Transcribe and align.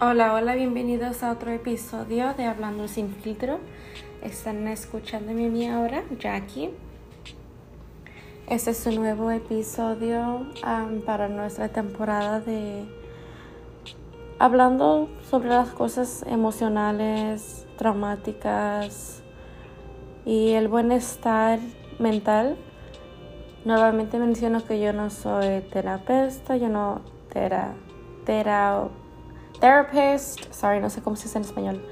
Hola, 0.00 0.32
hola, 0.32 0.54
bienvenidos 0.54 1.24
a 1.24 1.32
otro 1.32 1.50
episodio 1.50 2.32
de 2.34 2.44
Hablando 2.44 2.86
sin 2.86 3.12
filtro. 3.16 3.58
Están 4.22 4.68
escuchando 4.68 5.32
a 5.32 5.34
mí 5.34 5.66
ahora, 5.66 6.04
Jackie. 6.20 6.70
Este 8.46 8.70
es 8.70 8.86
un 8.86 8.94
nuevo 8.94 9.32
episodio 9.32 10.46
para 11.04 11.26
nuestra 11.26 11.70
temporada 11.70 12.38
de 12.38 12.84
hablando 14.38 15.08
sobre 15.28 15.48
las 15.48 15.70
cosas 15.70 16.24
emocionales, 16.28 17.66
traumáticas 17.76 19.20
y 20.24 20.50
el 20.52 20.68
bienestar 20.68 21.58
mental. 21.98 22.56
Nuevamente 23.64 24.20
menciono 24.20 24.64
que 24.64 24.78
yo 24.78 24.92
no 24.92 25.10
soy 25.10 25.60
terapeuta, 25.72 26.56
yo 26.56 26.68
no 26.68 27.00
tera, 27.32 27.74
therapist, 29.60 30.52
sorry, 30.52 30.80
no 30.80 30.90
sé 30.90 31.02
cómo 31.02 31.16
se 31.16 31.24
dice 31.24 31.38
en 31.38 31.44
español. 31.44 31.82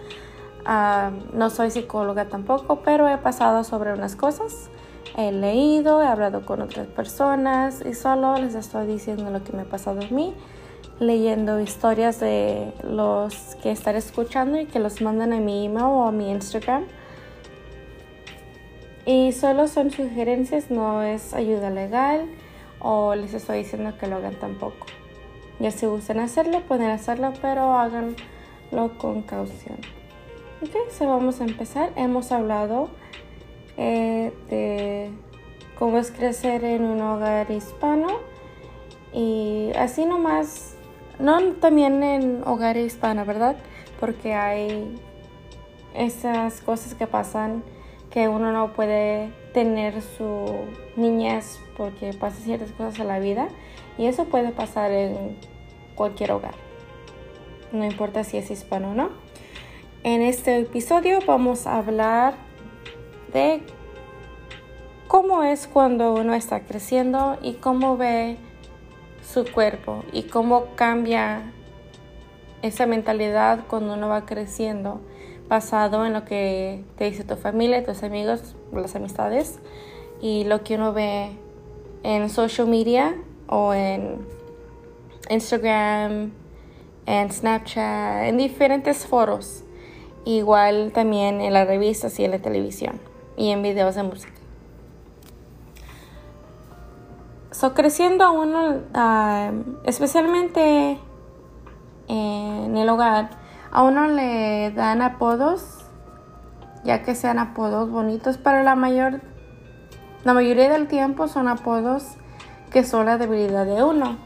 Ah, 0.65 1.11
no 1.33 1.51
soy 1.51 1.71
psicóloga 1.71 2.29
tampoco, 2.29 2.81
pero 2.81 3.09
he 3.09 3.19
pasado 3.19 3.63
sobre 3.65 3.93
unas 3.93 4.17
cosas. 4.17 4.69
He 5.17 5.33
leído, 5.33 6.03
he 6.03 6.07
hablado 6.07 6.45
con 6.45 6.61
otras 6.61 6.89
personas 6.89 7.83
y 7.87 7.95
solo 7.95 8.37
les 8.37 8.55
estoy 8.55 8.87
diciendo 8.87 9.31
lo 9.31 9.45
que 9.45 9.53
me 9.53 9.63
ha 9.63 9.65
pasado 9.65 10.01
a 10.01 10.09
mí, 10.13 10.35
leyendo 10.99 11.61
historias 11.61 12.21
de 12.21 12.73
los 12.83 13.55
que 13.63 13.71
están 13.71 13.97
escuchando 13.97 14.59
y 14.59 14.67
que 14.67 14.79
los 14.79 15.01
mandan 15.01 15.33
a 15.33 15.39
mi 15.39 15.67
email 15.67 15.87
o 15.87 16.07
a 16.07 16.13
mi 16.13 16.31
Instagram. 16.31 16.85
Y 19.07 19.31
solo 19.33 19.69
son 19.69 19.93
sugerencias, 19.93 20.71
no 20.71 21.03
es 21.03 21.33
ayuda 21.33 21.71
legal 21.71 22.27
o 22.81 23.15
les 23.15 23.35
estoy 23.35 23.59
diciendo 23.59 23.97
que 23.99 24.09
lo 24.09 24.17
hagan 24.17 24.35
tampoco. 24.35 24.87
Ya 25.59 25.71
si 25.71 25.87
gustan 25.87 26.21
hacerlo, 26.21 26.61
pueden 26.63 26.91
hacerlo, 26.91 27.33
pero 27.41 27.73
háganlo 27.73 28.99
con 28.99 29.23
caución. 29.23 29.79
Ok, 30.63 30.91
so 30.91 31.07
vamos 31.07 31.41
a 31.41 31.45
empezar. 31.45 31.93
Hemos 31.97 32.31
hablado 32.31 32.91
eh, 33.79 34.33
de 34.51 35.11
cómo 35.79 35.99
es 35.99 36.11
crecer 36.11 36.65
en 36.65 36.85
un 36.85 37.01
hogar 37.01 37.51
hispano 37.51 38.09
y 39.15 39.71
así 39.79 40.05
nomás, 40.05 40.77
no 41.19 41.41
también 41.55 42.03
en 42.03 42.43
hogar 42.47 42.77
hispano, 42.77 43.25
¿verdad? 43.25 43.57
Porque 43.99 44.35
hay 44.35 44.95
esas 45.95 46.61
cosas 46.61 46.95
que 46.95 47.07
pasan 47.07 47.63
que 48.11 48.29
uno 48.29 48.53
no 48.53 48.75
puede 48.75 49.33
tener 49.55 50.03
su 50.03 50.45
niñez 50.97 51.59
porque 51.79 52.13
pasa 52.13 52.37
ciertas 52.43 52.73
cosas 52.73 52.99
en 52.99 53.09
la 53.09 53.19
vida 53.19 53.49
y 53.99 54.07
eso 54.07 54.25
puede 54.27 54.51
pasar 54.51 54.91
en 54.91 55.37
cualquier 55.95 56.33
hogar. 56.33 56.55
No 57.73 57.85
importa 57.85 58.25
si 58.25 58.37
es 58.37 58.51
hispano 58.51 58.91
o 58.91 58.95
no. 58.95 59.11
En 60.03 60.23
este 60.23 60.59
episodio 60.59 61.19
vamos 61.27 61.67
a 61.67 61.79
hablar 61.79 62.35
de 63.33 63.63
cómo 65.09 65.43
es 65.43 65.67
cuando 65.67 66.15
uno 66.15 66.35
está 66.35 66.61
creciendo 66.61 67.39
y 67.43 67.55
cómo 67.55 67.97
ve 67.97 68.37
su 69.23 69.45
cuerpo 69.51 70.05
y 70.13 70.25
cómo 70.25 70.67
cambia 70.77 71.53
esa 72.63 72.87
mentalidad 72.87 73.67
cuando 73.69 73.95
uno 73.95 74.09
va 74.09 74.27
creciendo 74.27 75.01
basado 75.49 76.05
en 76.07 76.13
lo 76.13 76.25
que 76.25 76.85
te 76.97 77.05
dice 77.05 77.25
tu 77.25 77.37
familia, 77.37 77.85
tus 77.85 78.03
amigos, 78.03 78.57
las 78.73 78.95
amistades 78.97 79.61
y 80.21 80.45
lo 80.45 80.65
que 80.65 80.75
uno 80.75 80.93
ve 80.93 81.31
en 82.03 82.31
social 82.31 82.67
media 82.67 83.17
o 83.49 83.75
en 83.75 84.27
Instagram, 85.29 86.33
en 87.07 87.33
Snapchat, 87.33 88.25
en 88.25 88.37
diferentes 88.37 89.07
foros. 89.07 89.65
Igual 90.25 90.91
también 90.93 91.41
en 91.41 91.53
las 91.53 91.69
revistas 91.69 92.19
y 92.19 92.25
en 92.25 92.33
la 92.33 92.39
televisión 92.41 93.01
y 93.37 93.51
en 93.51 93.63
videos 93.63 93.95
de 93.95 94.03
música. 94.03 94.33
So, 97.53 97.75
creciendo 97.75 98.33
uno, 98.33 98.83
ah, 98.93 99.53
especialmente 99.85 100.99
en 102.09 102.77
el 102.77 102.89
hogar, 102.89 103.31
a 103.71 103.83
uno 103.83 104.09
le 104.09 104.73
dan 104.73 105.01
apodos, 105.01 105.85
ya 106.85 107.03
que 107.03 107.15
sean 107.15 107.39
apodos 107.39 107.91
bonitos, 107.91 108.37
pero 108.37 108.63
la 108.63 108.75
mayor, 108.75 109.23
la 110.25 110.35
mayoría 110.35 110.69
del 110.69 110.87
tiempo 110.87 111.29
son 111.29 111.49
apodos 111.49 112.17
que 112.71 112.85
son 112.85 113.07
la 113.07 113.19
debilidad 113.19 113.67
de 113.67 113.83
uno. 113.83 114.17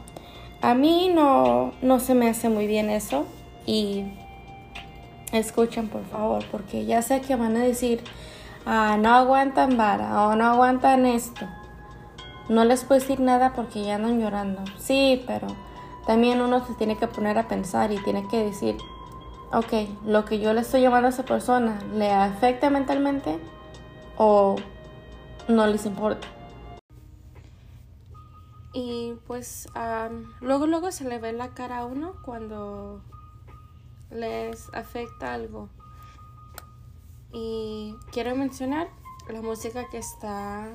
A 0.61 0.73
mí 0.75 1.11
no, 1.13 1.73
no 1.81 1.99
se 1.99 2.13
me 2.13 2.29
hace 2.29 2.49
muy 2.49 2.67
bien 2.67 2.89
eso 2.89 3.25
y 3.65 4.05
escuchen 5.31 5.87
por 5.87 6.05
favor, 6.05 6.43
porque 6.51 6.85
ya 6.85 7.01
sé 7.01 7.21
que 7.21 7.35
van 7.35 7.55
a 7.55 7.63
decir, 7.63 8.03
ah, 8.65 8.97
no 8.99 9.09
aguantan 9.13 9.77
vara 9.77 10.27
o 10.27 10.35
no 10.35 10.45
aguantan 10.45 11.05
esto. 11.05 11.47
No 12.49 12.65
les 12.65 12.83
puedo 12.83 12.99
decir 12.99 13.19
nada 13.19 13.53
porque 13.53 13.83
ya 13.83 13.95
andan 13.95 14.19
llorando. 14.19 14.63
Sí, 14.77 15.23
pero 15.25 15.47
también 16.05 16.41
uno 16.41 16.65
se 16.65 16.73
tiene 16.73 16.97
que 16.97 17.07
poner 17.07 17.37
a 17.37 17.47
pensar 17.47 17.91
y 17.91 18.03
tiene 18.03 18.27
que 18.27 18.43
decir, 18.43 18.77
ok, 19.53 20.05
lo 20.05 20.25
que 20.25 20.39
yo 20.39 20.53
le 20.53 20.61
estoy 20.61 20.81
llamando 20.81 21.07
a 21.07 21.11
esa 21.11 21.23
persona, 21.23 21.79
¿le 21.95 22.11
afecta 22.11 22.69
mentalmente 22.69 23.39
o 24.17 24.55
no 25.47 25.67
les 25.67 25.85
importa? 25.85 26.27
Y 28.73 29.15
pues 29.27 29.67
luego, 30.39 30.67
luego 30.67 30.91
se 30.91 31.07
le 31.07 31.19
ve 31.19 31.33
la 31.33 31.49
cara 31.49 31.79
a 31.79 31.85
uno 31.85 32.15
cuando 32.23 33.01
les 34.11 34.73
afecta 34.73 35.33
algo. 35.33 35.69
Y 37.33 37.95
quiero 38.11 38.35
mencionar 38.35 38.89
la 39.29 39.41
música 39.41 39.87
que 39.89 39.97
está 39.97 40.69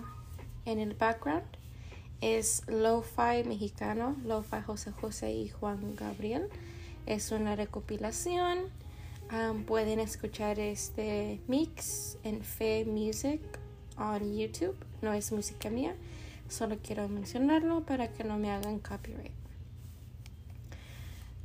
en 0.65 0.79
el 0.79 0.95
background. 0.95 1.45
Es 2.21 2.63
Lo-Fi 2.67 3.45
mexicano, 3.47 4.17
Lo-Fi 4.25 4.63
José 4.67 4.93
José 4.93 5.33
y 5.33 5.49
Juan 5.49 5.97
Gabriel. 5.97 6.49
Es 7.07 7.31
una 7.31 7.57
recopilación. 7.57 8.59
pueden 9.67 10.01
escuchar 10.01 10.59
este 10.59 11.41
mix 11.47 12.19
en 12.25 12.43
Fe 12.43 12.85
Music 12.87 13.41
on 13.99 14.37
YouTube. 14.37 14.77
No 15.03 15.13
es 15.13 15.31
música 15.33 15.69
mía. 15.69 15.95
Solo 16.49 16.79
quiero 16.83 17.09
mencionarlo 17.09 17.85
para 17.85 18.13
que 18.13 18.25
no 18.25 18.39
me 18.39 18.51
hagan 18.51 18.79
copyright. 18.79 19.33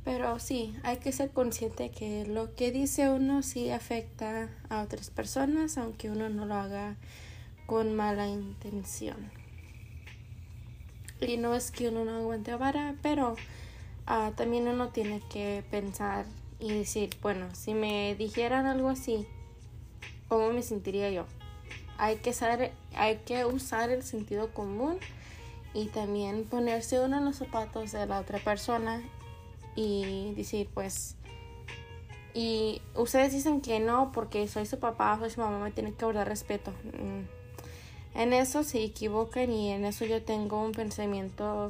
Pero 0.04 0.38
sí, 0.38 0.74
hay 0.82 0.96
que 0.96 1.12
ser 1.12 1.30
consciente 1.30 1.90
que 1.90 2.26
lo 2.26 2.54
que 2.54 2.72
dice 2.72 3.08
uno 3.08 3.42
sí 3.42 3.70
afecta 3.70 4.48
a 4.68 4.82
otras 4.82 5.10
personas, 5.10 5.78
aunque 5.78 6.10
uno 6.10 6.28
no 6.28 6.44
lo 6.44 6.54
haga 6.54 6.96
con 7.66 7.94
mala 7.94 8.26
intención. 8.26 9.30
Y 11.20 11.36
no 11.36 11.54
es 11.54 11.70
que 11.70 11.88
uno 11.88 12.04
no 12.04 12.16
aguante 12.16 12.54
vara, 12.56 12.96
pero 13.00 13.36
ah, 14.06 14.32
también 14.36 14.66
uno 14.66 14.88
tiene 14.88 15.22
que 15.30 15.62
pensar 15.70 16.26
y 16.58 16.72
decir, 16.72 17.10
bueno, 17.22 17.54
si 17.54 17.74
me 17.74 18.16
dijeran 18.16 18.66
algo 18.66 18.88
así, 18.88 19.26
¿cómo 20.26 20.52
me 20.52 20.62
sentiría 20.62 21.10
yo? 21.10 21.26
Hay 21.98 22.16
que, 22.16 22.32
saber, 22.32 22.72
hay 22.94 23.18
que 23.18 23.44
usar 23.44 23.90
el 23.90 24.02
sentido 24.02 24.52
común 24.52 24.98
y 25.74 25.86
también 25.86 26.44
ponerse 26.44 27.00
uno 27.00 27.18
en 27.18 27.24
los 27.24 27.36
zapatos 27.36 27.92
de 27.92 28.06
la 28.06 28.20
otra 28.20 28.38
persona 28.38 29.02
y 29.74 30.34
decir 30.34 30.68
pues 30.72 31.16
y 32.34 32.80
ustedes 32.94 33.32
dicen 33.32 33.60
que 33.60 33.80
no 33.80 34.12
porque 34.12 34.48
soy 34.48 34.66
su 34.66 34.78
papá 34.78 35.18
soy 35.18 35.30
su 35.30 35.40
mamá 35.40 35.58
me 35.58 35.70
tienen 35.70 35.94
que 35.94 36.04
guardar 36.04 36.28
respeto 36.28 36.70
mm. 36.70 38.18
en 38.18 38.32
eso 38.32 38.62
se 38.64 38.82
equivocan 38.82 39.50
y 39.50 39.70
en 39.70 39.84
eso 39.84 40.04
yo 40.04 40.22
tengo 40.22 40.62
un 40.62 40.72
pensamiento 40.72 41.68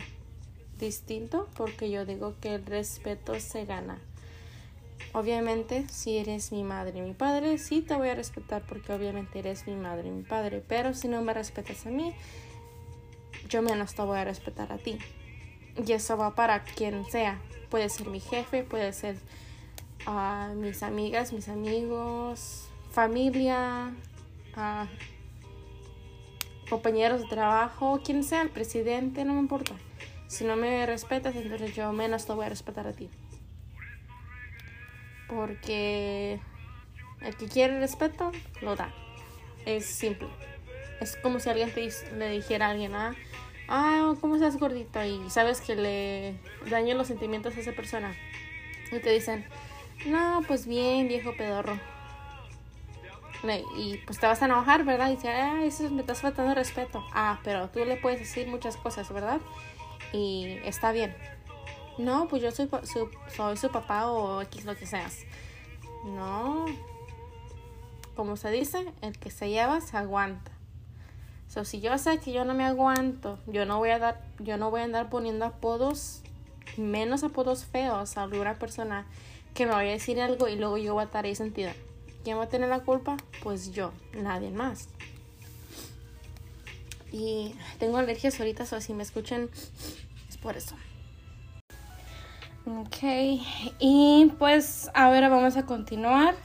distinto 0.81 1.49
porque 1.57 1.91
yo 1.91 2.05
digo 2.05 2.35
que 2.41 2.57
el 2.57 2.67
respeto 2.67 3.39
se 3.39 3.65
gana 3.65 3.99
Obviamente, 5.13 5.87
si 5.89 6.17
eres 6.19 6.53
mi 6.53 6.65
madre 6.65 6.99
y 6.99 7.03
mi 7.03 7.13
padre, 7.13 7.59
sí 7.59 7.83
te 7.83 7.95
voy 7.95 8.09
a 8.09 8.15
respetar 8.15 8.63
porque 8.67 8.93
obviamente 8.93 9.39
eres 9.39 9.67
mi 9.67 9.75
madre 9.75 10.09
y 10.09 10.11
mi 10.11 10.23
padre. 10.23 10.63
Pero 10.67 10.95
si 10.95 11.09
no 11.09 11.21
me 11.23 11.35
respetas 11.35 11.87
a 11.87 11.91
mí, 11.91 12.15
yo 13.49 13.63
menos 13.63 13.95
te 13.95 14.03
voy 14.03 14.19
a 14.19 14.25
respetar 14.25 14.73
a 14.73 14.79
ti. 14.79 14.99
Y 15.87 15.93
eso 15.93 16.17
va 16.17 16.35
para 16.35 16.65
quien 16.65 17.05
sea. 17.11 17.41
Puede 17.71 17.89
ser 17.89 18.09
mi 18.09 18.21
jefe, 18.21 18.63
puede 18.65 18.93
ser 18.93 19.17
uh, 20.07 20.55
mis 20.55 20.83
amigas, 20.83 21.33
mis 21.33 21.49
amigos, 21.49 22.69
familia, 22.91 23.93
uh, 24.57 24.87
compañeros 26.69 27.21
de 27.21 27.29
trabajo, 27.29 28.01
quien 28.03 28.25
sea, 28.25 28.43
el 28.43 28.51
presidente, 28.51 29.25
no 29.25 29.35
me 29.35 29.41
importa. 29.41 29.75
Si 30.27 30.45
no 30.45 30.57
me 30.57 30.87
respetas, 30.87 31.37
entonces 31.37 31.75
yo 31.75 31.93
menos 31.93 32.25
te 32.25 32.33
voy 32.33 32.47
a 32.47 32.49
respetar 32.49 32.87
a 32.87 32.93
ti. 32.93 33.11
Porque 35.35 36.41
el 37.21 37.37
que 37.37 37.47
quiere 37.47 37.79
respeto, 37.79 38.33
lo 38.61 38.77
da. 38.77 38.93
Es 39.65 39.87
simple. 39.87 40.29
Es 41.01 41.17
como 41.17 41.41
si 41.41 41.49
alguien 41.49 41.73
te, 41.73 41.89
le 42.17 42.31
dijera 42.31 42.67
a 42.67 42.71
alguien, 42.71 42.95
ah, 42.95 43.15
ah, 43.69 44.15
¿cómo 44.21 44.37
estás 44.37 44.57
gordito? 44.59 45.03
Y 45.05 45.31
sabes 45.31 45.61
que 45.61 45.75
le 45.75 46.35
daño 46.71 46.95
los 46.95 47.07
sentimientos 47.07 47.57
a 47.57 47.61
esa 47.61 47.73
persona. 47.73 48.15
Y 48.91 48.99
te 48.99 49.11
dicen, 49.11 49.47
No, 50.07 50.43
pues 50.47 50.67
bien, 50.67 51.09
viejo 51.09 51.35
pedorro. 51.37 51.79
Y 53.77 53.99
pues 53.99 54.21
te 54.21 54.27
vas 54.27 54.41
a 54.43 54.45
enojar, 54.45 54.85
¿verdad? 54.85 55.09
Y 55.09 55.17
dice, 55.17 55.29
ah, 55.29 55.65
eso 55.65 55.91
me 55.91 56.03
estás 56.03 56.21
faltando 56.21 56.55
respeto. 56.55 57.05
Ah, 57.13 57.41
pero 57.43 57.69
tú 57.71 57.85
le 57.85 57.97
puedes 57.97 58.21
decir 58.21 58.47
muchas 58.47 58.77
cosas, 58.77 59.13
¿verdad? 59.13 59.41
Y 60.13 60.59
está 60.65 60.93
bien. 60.93 61.15
No, 61.99 62.29
pues 62.29 62.43
yo 62.43 62.51
soy 62.51 62.69
su, 62.85 63.09
soy 63.35 63.57
su 63.57 63.71
papá 63.71 64.11
o 64.11 64.41
X 64.43 64.65
lo 64.65 64.77
que 64.77 64.87
seas. 64.87 65.19
No. 66.05 66.67
Como 68.17 68.37
se 68.37 68.51
dice, 68.51 68.93
el 69.01 69.19
que 69.19 69.31
se 69.31 69.49
lleva 69.49 69.81
se 69.81 69.97
aguanta. 69.97 70.53
So, 71.49 71.65
si 71.65 71.81
yo 71.81 71.97
sé 71.99 72.19
que 72.19 72.33
yo 72.33 72.45
no 72.45 72.55
me 72.55 72.65
aguanto, 72.65 73.39
yo 73.47 73.67
no 73.67 73.79
voy 73.79 73.91
a 73.91 73.99
dar, 73.99 74.23
yo 74.39 74.57
no 74.57 74.71
voy 74.71 74.81
a 74.81 74.85
andar 74.85 75.11
poniendo 75.11 75.45
apodos, 75.45 76.23
menos 76.79 77.25
apodos 77.25 77.67
feos 77.67 78.17
a 78.17 78.23
alguna 78.23 78.59
persona 78.59 79.07
que 79.53 79.67
me 79.67 79.73
vaya 79.73 79.91
a 79.91 79.93
decir 79.93 80.19
algo 80.21 80.49
y 80.49 80.57
luego 80.57 80.79
yo 80.79 80.95
voy 80.95 81.03
a 81.03 81.05
estar 81.05 81.27
ahí 81.27 81.35
sentida. 81.35 81.75
¿Quién 82.25 82.39
va 82.39 82.45
a 82.45 82.49
tener 82.49 82.71
la 82.71 82.81
culpa? 82.81 83.19
Pues 83.43 83.73
yo, 83.73 83.93
nadie 84.15 84.51
más. 84.51 84.89
Y 87.11 87.55
tengo 87.79 87.99
alergias 87.99 88.39
ahorita, 88.41 88.65
o 88.73 88.81
si 88.81 88.95
me 88.95 89.03
escuchan, 89.03 89.51
es 90.31 90.39
por 90.39 90.57
eso. 90.57 90.75
Ok, 92.65 92.97
y 93.81 94.33
pues 94.39 94.89
ahora 94.95 95.29
vamos 95.29 95.57
a 95.57 95.67
continuar. 95.67 96.37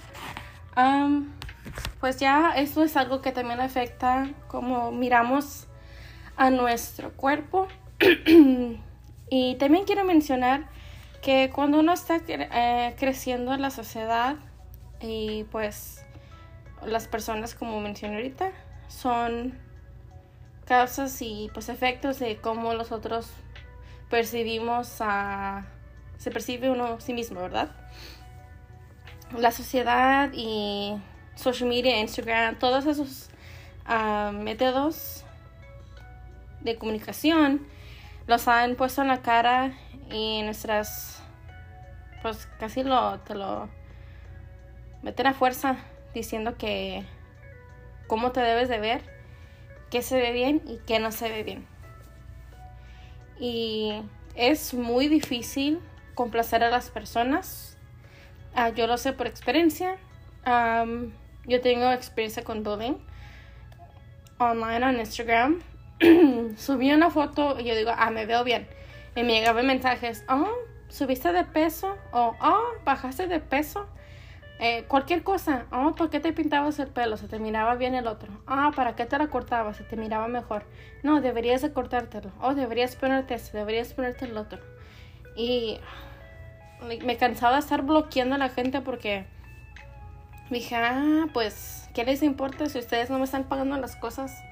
pues 2.00 2.18
ya 2.18 2.54
esto 2.56 2.82
es 2.82 2.98
algo 2.98 3.22
que 3.22 3.32
también 3.32 3.60
afecta 3.60 4.32
como 4.48 4.92
miramos 4.92 5.68
a 6.36 6.50
nuestro 6.50 7.12
cuerpo. 7.14 7.68
y 9.30 9.56
también 9.56 9.86
quiero 9.86 10.06
mencionar 10.06 10.70
que 11.22 11.52
cuando 11.54 11.80
uno 11.80 11.94
está 11.94 12.20
eh, 12.28 12.96
creciendo 12.98 13.54
en 13.54 13.62
la 13.62 13.70
sociedad 13.70 14.38
y 15.00 15.44
pues 15.52 16.04
las 16.84 17.08
personas 17.08 17.54
como 17.54 17.80
mencioné 17.80 18.16
ahorita 18.16 18.52
son 18.88 19.60
causas 20.66 21.22
y 21.22 21.52
pues 21.54 21.70
efectos 21.70 22.18
de 22.18 22.38
cómo 22.38 22.74
nosotros 22.74 23.30
percibimos 24.10 24.98
a 25.00 25.68
se 26.18 26.32
percibe 26.32 26.70
uno 26.70 27.00
sí 27.00 27.14
mismo, 27.14 27.42
¿verdad? 27.42 27.70
La 29.38 29.52
sociedad 29.52 30.30
y 30.34 30.96
social 31.36 31.70
media, 31.70 32.00
Instagram, 32.00 32.58
todos 32.60 32.86
esos 32.86 33.30
ah, 33.86 34.32
métodos 34.34 35.24
de 36.62 36.76
comunicación 36.76 37.66
los 38.26 38.48
han 38.48 38.76
puesto 38.76 39.02
en 39.02 39.08
la 39.08 39.22
cara 39.22 39.74
y 40.12 40.42
nuestras 40.44 41.22
pues 42.22 42.48
casi 42.60 42.84
lo 42.84 43.20
te 43.20 43.36
lo 43.36 43.70
meten 45.02 45.28
a 45.28 45.34
fuerza 45.34 45.78
diciendo 46.14 46.58
que 46.58 47.06
cómo 48.08 48.32
te 48.32 48.42
debes 48.42 48.70
de 48.70 48.80
ver, 48.80 49.02
qué 49.92 50.02
se 50.02 50.18
ve 50.18 50.32
bien 50.32 50.62
y 50.66 50.80
qué 50.88 51.00
no 51.00 51.12
se 51.12 51.30
ve 51.30 51.44
bien. 51.44 51.68
Y 53.40 54.02
es 54.36 54.74
muy 54.74 55.08
difícil 55.08 55.80
complacer 56.18 56.64
a 56.64 56.70
las 56.70 56.90
personas. 56.90 57.78
Ah, 58.54 58.70
yo 58.70 58.88
lo 58.88 58.98
sé 58.98 59.14
por 59.14 59.28
experiencia. 59.28 59.96
yo 61.46 61.62
tengo 61.62 61.92
experiencia 61.92 62.44
con 62.44 62.64
bullying 62.64 62.96
online 64.40 64.90
en 64.90 65.00
Instagram. 65.00 65.62
Subí 66.58 66.92
una 66.92 67.10
foto 67.10 67.60
y 67.60 67.66
yo 67.66 67.76
digo, 67.76 67.92
ah, 67.96 68.10
me 68.10 68.26
veo 68.26 68.44
bien. 68.44 68.68
Y 69.16 69.24
me 69.24 69.34
llegaban 69.34 69.66
mensajes, 69.66 70.24
oh, 70.30 70.52
subiste 70.90 71.32
de 71.32 71.44
peso 71.44 71.98
o 72.12 72.36
oh, 72.42 72.64
bajaste 72.84 73.28
de 73.28 73.40
peso. 73.40 73.88
Eh, 74.60 74.86
cualquier 74.88 75.22
cosa, 75.24 75.66
oh, 75.72 75.94
¿por 75.94 76.10
qué 76.10 76.20
te 76.20 76.34
pintabas 76.34 76.80
el 76.80 76.88
pelo? 76.88 77.18
Se 77.18 77.28
te 77.28 77.38
miraba 77.38 77.76
bien 77.76 77.94
el 77.94 78.08
otro. 78.08 78.30
Ah, 78.48 78.72
¿para 78.76 78.96
qué 78.96 79.06
te 79.06 79.18
la 79.18 79.28
cortabas? 79.28 79.78
Se 79.78 79.84
te 79.84 79.96
miraba 79.96 80.28
mejor. 80.28 80.64
No, 81.04 81.22
deberías 81.22 81.62
de 81.62 81.72
cortártelo. 81.72 82.32
Oh, 82.42 82.56
deberías 82.56 82.96
ponerte 82.96 83.36
ese, 83.36 83.56
deberías 83.56 83.94
ponerte 83.94 84.26
el 84.26 84.36
otro. 84.36 84.60
Y 85.36 85.80
me 86.82 87.18
cansaba 87.18 87.54
de 87.54 87.60
estar 87.60 87.82
bloqueando 87.82 88.36
a 88.36 88.38
la 88.38 88.50
gente 88.50 88.82
porque 88.82 89.26
dije, 90.50 90.76
ah, 90.76 91.28
pues, 91.34 91.90
¿qué 91.94 92.04
les 92.04 92.24
importa 92.24 92.68
si 92.68 92.80
ustedes 92.80 93.10
no 93.10 93.18
me 93.18 93.26
están 93.26 93.46
pagando 93.46 93.78
las 93.78 93.96
cosas? 93.96 94.44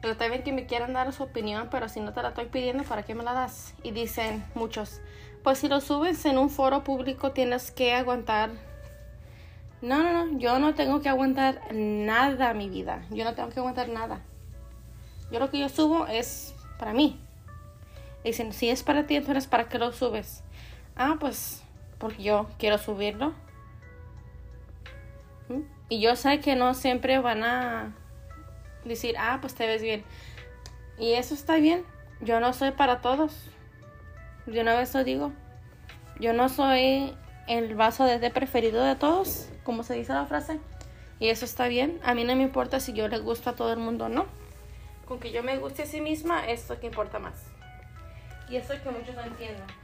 Pero 0.00 0.16
también 0.16 0.42
que 0.42 0.52
me 0.52 0.66
quieran 0.66 0.92
dar 0.92 1.12
su 1.12 1.22
opinión, 1.22 1.68
pero 1.70 1.88
si 1.88 2.00
no 2.00 2.12
te 2.12 2.22
la 2.22 2.30
estoy 2.30 2.46
pidiendo, 2.46 2.82
¿para 2.82 3.04
qué 3.04 3.14
me 3.14 3.22
la 3.22 3.32
das? 3.32 3.74
Y 3.84 3.92
dicen 3.92 4.44
muchos, 4.54 5.00
pues 5.44 5.58
si 5.58 5.68
lo 5.68 5.80
subes 5.80 6.24
en 6.24 6.38
un 6.38 6.50
foro 6.50 6.82
público 6.82 7.32
tienes 7.32 7.70
que 7.70 7.94
aguantar. 7.94 8.50
No, 9.80 10.02
no, 10.02 10.26
no, 10.26 10.38
yo 10.38 10.58
no 10.58 10.74
tengo 10.74 11.00
que 11.00 11.08
aguantar 11.08 11.60
nada 11.72 12.54
mi 12.54 12.68
vida. 12.68 13.04
Yo 13.10 13.24
no 13.24 13.34
tengo 13.34 13.50
que 13.50 13.60
aguantar 13.60 13.88
nada. 13.88 14.20
Yo 15.30 15.38
lo 15.38 15.50
que 15.50 15.58
yo 15.58 15.68
subo 15.68 16.06
es 16.06 16.54
para 16.78 16.92
mí. 16.92 17.20
Dicen, 18.24 18.52
si 18.52 18.70
es 18.70 18.82
para 18.82 19.06
ti, 19.06 19.16
entonces 19.16 19.46
¿para 19.46 19.68
qué 19.68 19.78
lo 19.78 19.92
subes? 19.92 20.42
Ah, 20.96 21.16
pues 21.18 21.62
porque 21.98 22.22
yo 22.22 22.48
quiero 22.58 22.78
subirlo. 22.78 23.32
¿Mm? 25.48 25.60
Y 25.88 26.00
yo 26.00 26.16
sé 26.16 26.40
que 26.40 26.56
no 26.56 26.74
siempre 26.74 27.18
van 27.18 27.44
a 27.44 27.94
decir, 28.84 29.14
ah, 29.18 29.38
pues 29.40 29.54
te 29.54 29.66
ves 29.66 29.82
bien. 29.82 30.04
Y 30.98 31.12
eso 31.12 31.34
está 31.34 31.56
bien. 31.56 31.84
Yo 32.20 32.40
no 32.40 32.52
soy 32.52 32.72
para 32.72 33.00
todos. 33.00 33.48
De 34.46 34.60
una 34.60 34.74
vez 34.74 34.92
lo 34.94 35.04
digo. 35.04 35.32
Yo 36.18 36.32
no 36.32 36.48
soy 36.48 37.16
el 37.46 37.74
vaso 37.74 38.04
de 38.04 38.18
té 38.18 38.30
preferido 38.30 38.84
de 38.84 38.96
todos, 38.96 39.48
como 39.64 39.82
se 39.82 39.94
dice 39.94 40.12
la 40.12 40.26
frase. 40.26 40.60
Y 41.18 41.28
eso 41.28 41.44
está 41.44 41.68
bien. 41.68 42.00
A 42.04 42.14
mí 42.14 42.24
no 42.24 42.34
me 42.34 42.42
importa 42.42 42.80
si 42.80 42.92
yo 42.92 43.08
le 43.08 43.18
gusto 43.18 43.50
a 43.50 43.54
todo 43.54 43.72
el 43.72 43.78
mundo 43.78 44.06
o 44.06 44.08
no. 44.08 44.26
Con 45.06 45.20
que 45.20 45.30
yo 45.30 45.42
me 45.42 45.56
guste 45.58 45.82
a 45.82 45.86
sí 45.86 46.00
misma, 46.00 46.46
eso 46.46 46.78
que 46.80 46.86
importa 46.86 47.18
más. 47.18 47.34
Y 48.48 48.56
eso 48.56 48.72
es 48.72 48.80
que 48.80 48.90
muchos 48.90 49.14
no 49.14 49.22
entienden. 49.22 49.81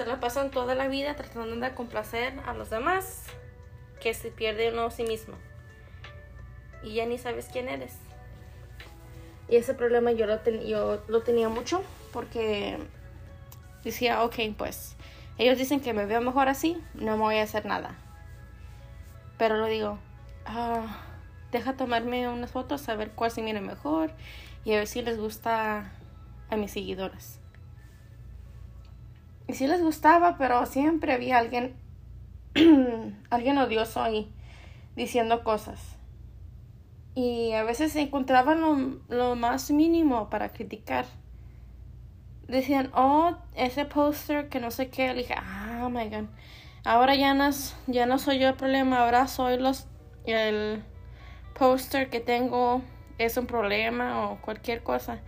Se 0.00 0.06
la 0.06 0.18
pasan 0.18 0.50
toda 0.50 0.74
la 0.74 0.88
vida 0.88 1.14
tratando 1.14 1.54
de 1.56 1.74
complacer 1.74 2.32
a 2.46 2.54
los 2.54 2.70
demás, 2.70 3.24
que 4.00 4.14
se 4.14 4.30
pierde 4.30 4.72
uno 4.72 4.84
a 4.84 4.90
sí 4.90 5.02
mismo. 5.02 5.34
Y 6.82 6.94
ya 6.94 7.04
ni 7.04 7.18
sabes 7.18 7.50
quién 7.52 7.68
eres. 7.68 7.98
Y 9.50 9.56
ese 9.56 9.74
problema 9.74 10.10
yo 10.12 10.24
lo, 10.24 10.42
yo 10.64 11.04
lo 11.06 11.20
tenía 11.20 11.50
mucho 11.50 11.82
porque 12.14 12.78
decía, 13.84 14.24
ok, 14.24 14.36
pues 14.56 14.96
ellos 15.36 15.58
dicen 15.58 15.80
que 15.80 15.92
me 15.92 16.06
veo 16.06 16.22
mejor 16.22 16.48
así, 16.48 16.82
no 16.94 17.18
me 17.18 17.22
voy 17.24 17.36
a 17.36 17.42
hacer 17.42 17.66
nada. 17.66 17.94
Pero 19.36 19.58
lo 19.58 19.66
digo, 19.66 19.98
ah, 20.46 21.04
deja 21.52 21.76
tomarme 21.76 22.26
unas 22.26 22.52
fotos, 22.52 22.88
a 22.88 22.94
ver 22.94 23.10
cuál 23.10 23.32
se 23.32 23.42
mira 23.42 23.60
mejor 23.60 24.12
y 24.64 24.72
a 24.72 24.78
ver 24.78 24.86
si 24.86 25.02
les 25.02 25.18
gusta 25.18 25.92
a 26.48 26.56
mis 26.56 26.70
seguidores. 26.70 27.39
Y 29.50 29.52
sí 29.52 29.66
les 29.66 29.82
gustaba, 29.82 30.38
pero 30.38 30.64
siempre 30.64 31.12
había 31.12 31.36
alguien, 31.38 31.74
alguien 33.30 33.58
odioso 33.58 34.00
ahí 34.00 34.32
diciendo 34.94 35.42
cosas. 35.42 35.96
Y 37.16 37.50
a 37.54 37.64
veces 37.64 37.90
se 37.90 38.00
encontraban 38.00 38.60
lo, 38.60 39.00
lo 39.08 39.34
más 39.34 39.72
mínimo 39.72 40.30
para 40.30 40.50
criticar. 40.50 41.04
Decían, 42.46 42.92
oh, 42.94 43.38
ese 43.56 43.86
póster 43.86 44.48
que 44.48 44.60
no 44.60 44.70
sé 44.70 44.88
qué. 44.88 45.08
Le 45.08 45.22
dije, 45.22 45.34
ah, 45.36 45.88
my 45.90 46.08
God. 46.08 46.28
Ahora 46.84 47.16
ya 47.16 47.34
no, 47.34 47.50
ya 47.88 48.06
no 48.06 48.20
soy 48.20 48.38
yo 48.38 48.50
el 48.50 48.54
problema, 48.54 49.00
ahora 49.00 49.26
soy 49.26 49.58
los, 49.58 49.88
el 50.26 50.84
póster 51.58 52.08
que 52.08 52.20
tengo 52.20 52.82
es 53.18 53.36
un 53.36 53.46
problema 53.46 54.30
o 54.30 54.40
cualquier 54.42 54.84
cosa. 54.84 55.18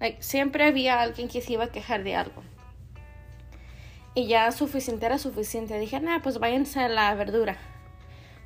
Like, 0.00 0.22
siempre 0.22 0.66
había 0.66 1.00
alguien 1.00 1.28
que 1.28 1.40
se 1.40 1.54
iba 1.54 1.64
a 1.64 1.72
quejar 1.72 2.04
de 2.04 2.14
algo. 2.14 2.42
Y 4.14 4.26
ya 4.26 4.50
suficiente 4.50 5.06
era 5.06 5.18
suficiente. 5.18 5.78
Dije, 5.78 6.00
nah, 6.00 6.20
pues 6.20 6.38
váyanse 6.38 6.80
a 6.80 6.88
la 6.88 7.14
verdura. 7.14 7.56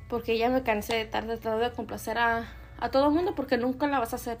Porque 0.09 0.37
ya 0.37 0.49
me 0.49 0.61
cansé 0.61 0.93
de 0.93 1.01
estar 1.01 1.25
tratando 1.25 1.59
de 1.59 1.71
complacer 1.71 2.17
a, 2.19 2.47
a 2.79 2.91
todo 2.91 3.07
el 3.07 3.13
mundo 3.13 3.33
porque 3.35 3.57
nunca 3.57 3.87
la 3.87 3.99
vas 3.99 4.13
a 4.13 4.17
hacer. 4.17 4.37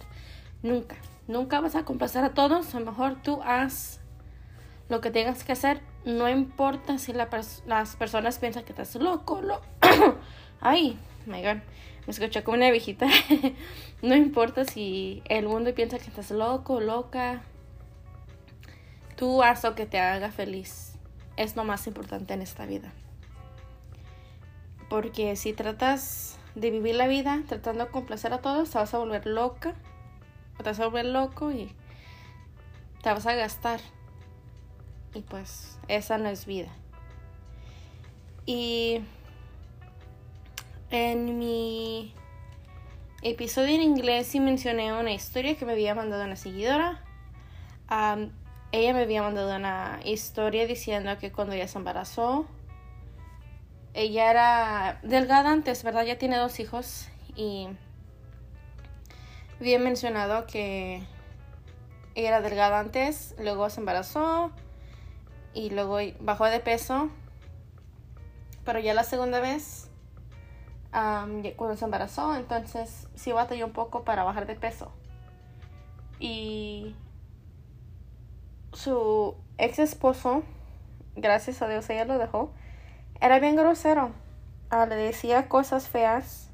Nunca. 0.61 0.95
Nunca 1.27 1.59
vas 1.61 1.75
a 1.75 1.83
complacer 1.83 2.23
a 2.23 2.33
todos. 2.33 2.75
A 2.75 2.79
lo 2.79 2.85
mejor 2.85 3.21
tú 3.23 3.41
haz 3.43 4.01
lo 4.87 5.01
que 5.01 5.09
tengas 5.09 5.43
que 5.43 5.53
hacer. 5.53 5.81
No 6.05 6.29
importa 6.29 6.99
si 6.99 7.11
las 7.13 7.95
personas 7.97 8.37
piensan 8.37 8.63
que 8.63 8.73
estás 8.73 8.95
loco. 8.95 9.41
Lo 9.41 9.61
Ay, 10.61 10.99
my 11.25 11.41
God. 11.41 11.57
Me 12.05 12.11
escuché 12.11 12.43
como 12.43 12.57
una 12.57 12.69
viejita. 12.69 13.07
no 14.03 14.15
importa 14.15 14.63
si 14.63 15.23
el 15.25 15.47
mundo 15.47 15.73
piensa 15.73 15.97
que 15.97 16.05
estás 16.05 16.29
loco, 16.29 16.79
loca. 16.79 17.41
Tú 19.15 19.41
haz 19.41 19.63
lo 19.63 19.73
que 19.73 19.87
te 19.87 19.97
haga 19.97 20.29
feliz 20.29 20.94
es 21.37 21.55
lo 21.55 21.63
más 21.63 21.87
importante 21.87 22.33
en 22.33 22.41
esta 22.41 22.65
vida. 22.65 22.91
Porque 24.89 25.35
si 25.35 25.53
tratas 25.53 26.37
de 26.55 26.71
vivir 26.71 26.95
la 26.95 27.07
vida 27.07 27.43
tratando 27.47 27.85
de 27.85 27.91
complacer 27.91 28.33
a 28.33 28.39
todos, 28.39 28.69
te 28.69 28.77
vas 28.77 28.93
a 28.93 28.97
volver 28.97 29.25
loca, 29.25 29.73
te 30.57 30.63
vas 30.63 30.79
a 30.79 30.85
volver 30.85 31.05
loco 31.05 31.51
y 31.51 31.71
te 33.01 33.09
vas 33.09 33.25
a 33.25 33.35
gastar. 33.35 33.79
Y 35.13 35.21
pues 35.21 35.77
esa 35.87 36.17
no 36.17 36.29
es 36.29 36.45
vida. 36.45 36.69
Y 38.45 39.01
en 40.91 41.39
mi 41.39 42.13
episodio 43.21 43.75
en 43.75 43.81
inglés 43.81 44.27
sí 44.27 44.39
mencioné 44.39 44.93
una 44.93 45.11
historia 45.11 45.57
que 45.57 45.65
me 45.65 45.71
había 45.71 45.95
mandado 45.95 46.23
una 46.23 46.35
seguidora. 46.35 47.03
Ella 48.71 48.93
me 48.93 49.03
había 49.03 49.21
mandado 49.21 49.55
una 49.55 49.99
historia 50.03 50.67
diciendo 50.67 51.17
que 51.17 51.31
cuando 51.31 51.53
ella 51.53 51.67
se 51.67 51.77
embarazó, 51.77 52.45
ella 53.93 54.29
era 54.29 54.99
delgada 55.03 55.51
antes, 55.51 55.83
¿verdad? 55.83 56.03
Ya 56.03 56.17
tiene 56.17 56.37
dos 56.37 56.59
hijos 56.59 57.07
y 57.35 57.69
había 59.59 59.79
mencionado 59.79 60.45
que 60.45 61.03
ella 62.15 62.27
era 62.29 62.41
delgada 62.41 62.79
antes, 62.79 63.35
luego 63.39 63.69
se 63.69 63.79
embarazó 63.79 64.51
y 65.53 65.69
luego 65.69 65.99
bajó 66.19 66.45
de 66.45 66.59
peso. 66.59 67.09
Pero 68.65 68.79
ya 68.79 68.93
la 68.93 69.03
segunda 69.03 69.39
vez 69.39 69.89
cuando 70.91 71.75
se 71.75 71.85
embarazó, 71.85 72.35
entonces 72.35 73.07
sí 73.15 73.31
batalló 73.31 73.65
un 73.65 73.73
poco 73.73 74.03
para 74.03 74.23
bajar 74.23 74.47
de 74.47 74.55
peso. 74.55 74.91
Y 76.19 76.95
su 78.75 79.35
ex 79.57 79.79
esposo, 79.79 80.43
gracias 81.15 81.61
a 81.61 81.67
Dios 81.67 81.89
ella 81.89 82.05
lo 82.05 82.17
dejó, 82.17 82.51
era 83.21 83.39
bien 83.39 83.55
grosero. 83.55 84.11
Ah, 84.69 84.85
le 84.85 84.95
decía 84.95 85.47
cosas 85.47 85.87
feas 85.87 86.49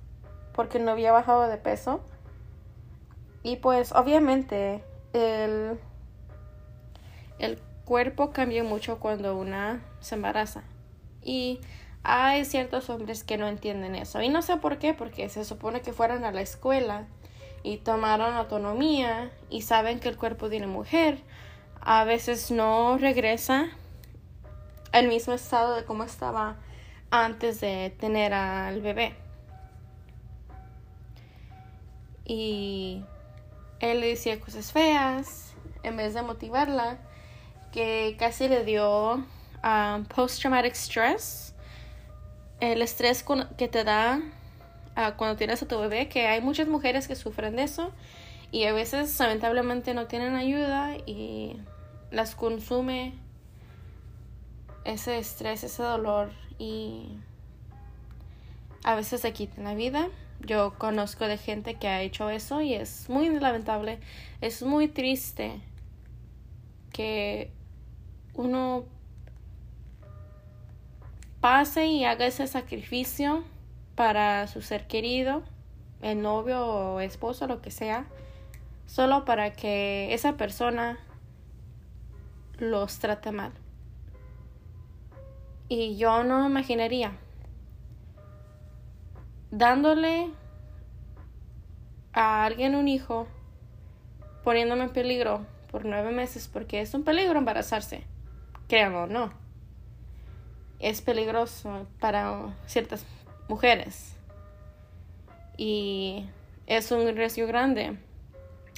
porque 0.54 0.80
no 0.80 0.92
había 0.92 1.12
bajado 1.12 1.48
de 1.48 1.58
peso. 1.58 2.02
Y 3.44 3.56
pues 3.58 3.92
obviamente 3.94 4.84
el, 5.14 5.80
el 7.40 7.60
cuerpo 7.86 8.32
cambia 8.32 8.64
mucho 8.64 9.00
cuando 9.00 9.36
una 9.36 9.84
se 10.00 10.16
embaraza. 10.16 10.64
Y 11.24 11.60
hay 12.04 12.46
ciertos 12.46 12.90
hombres 12.90 13.24
que 13.24 13.38
no 13.38 13.48
entienden 13.48 13.96
eso. 13.96 14.22
Y 14.22 14.30
no 14.30 14.42
sé 14.42 14.58
por 14.58 14.78
qué, 14.78 14.94
porque 14.94 15.30
se 15.30 15.46
supone 15.46 15.82
que 15.82 15.94
fueron 15.94 16.24
a 16.24 16.32
la 16.32 16.42
escuela 16.42 17.08
y 17.64 17.78
tomaron 17.78 18.34
autonomía 18.36 19.32
y 19.50 19.62
saben 19.62 20.00
que 20.00 20.10
el 20.10 20.18
cuerpo 20.18 20.50
de 20.50 20.58
una 20.58 20.68
mujer 20.68 21.24
a 21.82 22.04
veces 22.04 22.52
no 22.52 22.98
regresa 22.98 23.70
al 24.92 25.08
mismo 25.08 25.34
estado 25.34 25.76
de 25.76 25.86
como 25.86 26.04
estaba 26.04 26.58
antes 27.10 27.60
de 27.62 27.96
tener 28.00 28.34
al 28.34 28.82
bebé. 28.82 29.16
Y 32.26 33.04
él 33.80 34.00
le 34.00 34.08
decía 34.08 34.40
cosas 34.40 34.72
feas 34.72 35.54
en 35.84 35.98
vez 35.98 36.14
de 36.14 36.22
motivarla, 36.22 36.98
que 37.72 38.16
casi 38.20 38.48
le 38.48 38.64
dio 38.64 39.14
um, 39.64 40.06
post-traumatic 40.06 40.74
stress 40.76 41.52
el 42.60 42.82
estrés 42.84 43.26
que 43.58 43.68
te 43.68 43.84
da 43.84 44.22
ah, 44.96 45.16
cuando 45.18 45.36
tienes 45.36 45.62
a 45.64 45.68
tu 45.68 45.80
bebé, 45.80 46.08
que 46.08 46.28
hay 46.28 46.42
muchas 46.42 46.68
mujeres 46.68 47.08
que 47.08 47.16
sufren 47.16 47.56
de 47.56 47.64
eso 47.64 47.92
y 48.52 48.66
a 48.66 48.74
veces 48.74 49.20
lamentablemente 49.20 49.94
no 49.94 50.06
tienen 50.06 50.36
ayuda 50.36 50.96
y 51.06 51.58
las 52.12 52.36
consume 52.36 53.14
ese 54.84 55.18
estrés, 55.18 55.64
ese 55.64 55.82
dolor 55.84 56.32
y 56.60 57.18
a 58.84 58.96
veces 58.96 59.22
se 59.22 59.34
quitan 59.34 59.64
la 59.64 59.74
vida. 59.74 60.10
Yo 60.42 60.74
conozco 60.78 61.26
de 61.28 61.38
gente 61.38 61.76
que 61.76 61.88
ha 61.88 62.02
hecho 62.02 62.30
eso 62.30 62.62
y 62.62 62.74
es 62.74 63.10
muy 63.10 63.30
lamentable, 63.30 64.00
es 64.42 64.64
muy 64.64 64.88
triste 64.88 65.62
que 66.92 67.52
uno 68.34 68.86
pase 71.40 71.86
y 71.86 72.06
haga 72.06 72.26
ese 72.26 72.48
sacrificio 72.48 73.44
para 73.96 74.48
su 74.48 74.62
ser 74.62 74.88
querido, 74.88 75.44
el 76.02 76.22
novio 76.22 76.66
o 76.66 77.00
esposo, 77.00 77.46
lo 77.46 77.62
que 77.62 77.70
sea, 77.70 78.06
solo 78.88 79.26
para 79.26 79.54
que 79.54 80.14
esa 80.14 80.38
persona 80.38 80.98
los 82.62 83.00
trate 83.00 83.32
mal. 83.32 83.52
Y 85.68 85.98
yo 85.98 86.24
no 86.24 86.46
imaginaría 86.46 87.12
dándole 89.50 90.30
a 92.14 92.46
alguien 92.46 92.76
un 92.76 92.88
hijo, 92.88 93.28
poniéndome 94.44 94.84
en 94.84 94.90
peligro 94.92 95.46
por 95.72 95.86
nueve 95.86 96.12
meses, 96.12 96.48
porque 96.48 96.82
es 96.82 96.94
un 96.94 97.04
peligro 97.04 97.40
embarazarse, 97.40 98.04
créanlo 98.68 99.04
o 99.04 99.08
no. 99.08 99.34
Es 100.80 101.02
peligroso 101.02 101.88
para 102.00 102.56
ciertas 102.68 103.06
mujeres. 103.50 104.16
Y 105.58 106.28
es 106.68 106.92
un 106.92 107.16
riesgo 107.16 107.48
grande. 107.48 107.98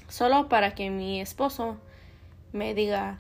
Solo 0.08 0.48
para 0.48 0.74
que 0.74 0.90
mi 0.90 1.20
esposo 1.20 1.78
me 2.52 2.74
diga 2.74 3.20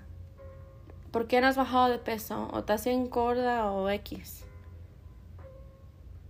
¿por 1.13 1.27
qué 1.27 1.39
no 1.39 1.47
has 1.47 1.55
bajado 1.55 1.89
de 1.89 1.97
peso? 1.97 2.49
o 2.51 2.59
estás 2.59 2.85
en 2.87 3.09
gorda 3.09 3.71
o 3.71 3.89
X 3.89 4.43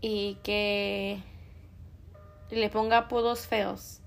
y 0.01 0.37
que 0.43 1.23
le 2.51 2.69
ponga 2.69 2.99
apodos 2.99 3.47
feos 3.47 3.99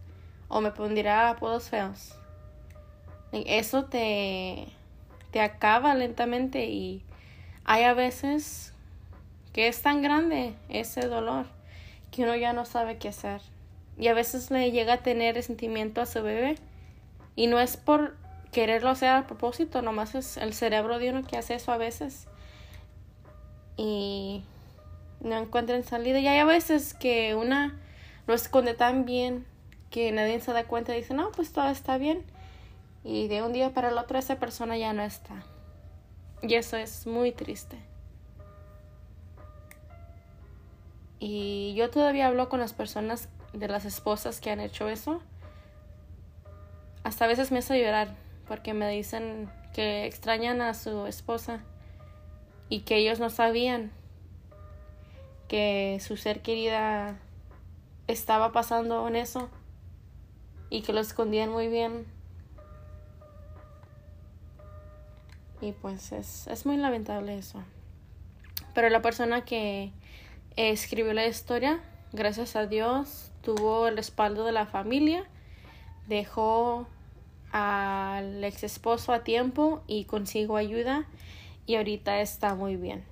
o 0.47 0.61
me 0.61 0.71
pondrá 0.71 1.31
apodos 1.31 1.69
feos 1.69 2.15
eso 3.33 3.87
te 3.87 4.69
te 5.33 5.41
acaba 5.41 5.95
lentamente 5.95 6.67
y 6.67 7.03
hay 7.65 7.83
a 7.83 7.95
veces 7.95 8.73
que 9.53 9.69
es 9.69 9.83
tan 9.83 10.03
grande 10.03 10.55
ese 10.69 11.09
dolor 11.09 11.47
que 12.11 12.23
uno 12.23 12.37
ya 12.37 12.53
no 12.53 12.65
sabe 12.65 12.99
qué 12.99 13.09
hacer. 13.09 13.41
Y 13.99 14.09
a 14.09 14.15
veces 14.15 14.51
le 14.51 14.71
llega 14.71 14.95
a 14.95 15.03
tener 15.03 15.35
resentimiento 15.35 16.01
a 16.01 16.07
su 16.07 16.23
bebé. 16.23 16.57
Y 17.35 17.47
no 17.47 17.59
es 17.59 17.77
por 17.77 18.17
quererlo 18.57 18.89
hacer 18.89 19.11
a 19.11 19.27
propósito, 19.27 19.83
nomás 19.83 20.15
es 20.15 20.39
el 20.39 20.55
cerebro 20.55 20.99
de 20.99 21.11
uno 21.11 21.23
que 21.23 21.37
hace 21.37 21.53
eso 21.57 21.73
a 21.73 21.77
veces. 21.77 22.27
Y 23.77 24.45
no 25.21 25.37
encuentran 25.37 25.85
salida. 25.85 26.21
Y 26.21 26.27
hay 26.27 26.39
a 26.39 26.47
veces 26.47 26.95
que 26.95 27.35
una 27.35 27.79
lo 28.27 28.33
esconde 28.33 28.73
tan 28.73 29.05
bien 29.05 29.45
que 29.91 30.11
nadie 30.11 30.41
se 30.41 30.55
da 30.55 30.65
cuenta 30.65 30.95
y 30.95 31.03
dice, 31.03 31.13
no, 31.13 31.33
pues 31.33 31.53
todo 31.53 31.69
está 31.69 31.99
bien. 31.99 32.25
Y 33.05 33.29
de 33.29 33.43
un 33.43 33.53
día 33.53 33.75
para 33.75 33.91
el 33.91 33.99
otro 33.99 34.19
esa 34.19 34.37
persona 34.37 34.79
ya 34.79 34.95
no 34.95 35.03
está. 35.03 35.35
Y 36.41 36.55
eso 36.55 36.79
es 36.79 37.07
muy 37.07 37.33
triste. 37.33 37.77
Y 41.19 41.75
yo 41.77 41.91
todavía 41.91 42.29
hablo 42.29 42.49
con 42.49 42.61
las 42.61 42.73
personas 42.73 43.29
de 43.53 43.69
las 43.69 43.85
esposas 43.85 44.41
que 44.41 44.51
han 44.51 44.61
hecho 44.61 44.89
eso. 44.89 45.21
Hasta 47.05 47.27
a 47.27 47.29
veces 47.29 47.53
me 47.53 47.59
hace 47.59 47.79
llorar 47.79 48.25
porque 48.47 48.75
me 48.75 48.89
dicen 48.91 49.51
que 49.75 50.07
extrañan 50.07 50.61
a 50.61 50.75
su 50.75 51.07
esposa 51.07 51.61
y 52.69 52.81
que 52.81 52.97
ellos 52.97 53.21
no 53.21 53.31
sabían 53.31 53.93
que 55.49 55.99
su 56.01 56.17
ser 56.17 56.43
querida 56.43 57.19
estaba 58.09 58.53
pasando 58.53 59.07
en 59.07 59.17
eso 59.17 59.51
y 60.71 60.83
que 60.83 60.93
lo 60.93 61.01
escondían 61.01 61.51
muy 61.51 61.69
bien 61.69 62.07
Y 65.61 65.73
pues 65.73 66.13
es, 66.13 66.47
es 66.49 66.67
muy 66.67 66.77
lamentable 66.77 67.37
eso. 67.37 67.63
Pero 68.75 68.91
la 68.91 69.01
persona 69.01 69.45
que 69.45 69.93
escribió 70.57 71.13
la 71.15 71.27
historia, 71.27 71.81
gracias 72.13 72.57
a 72.57 72.67
Dios, 72.67 73.31
tuvo 73.43 73.89
el 73.89 73.97
respaldo 73.97 74.45
de 74.45 74.53
la 74.53 74.67
familia, 74.67 75.25
dejó 76.09 76.87
al 77.53 78.43
ex 78.45 78.65
esposo 78.65 79.13
a 79.13 79.25
tiempo 79.25 79.83
y 79.87 80.05
consiguió 80.05 80.57
ayuda 80.57 81.07
y 81.67 81.77
ahorita 81.77 82.21
está 82.21 82.55
muy 82.55 82.77
bien. 82.77 83.05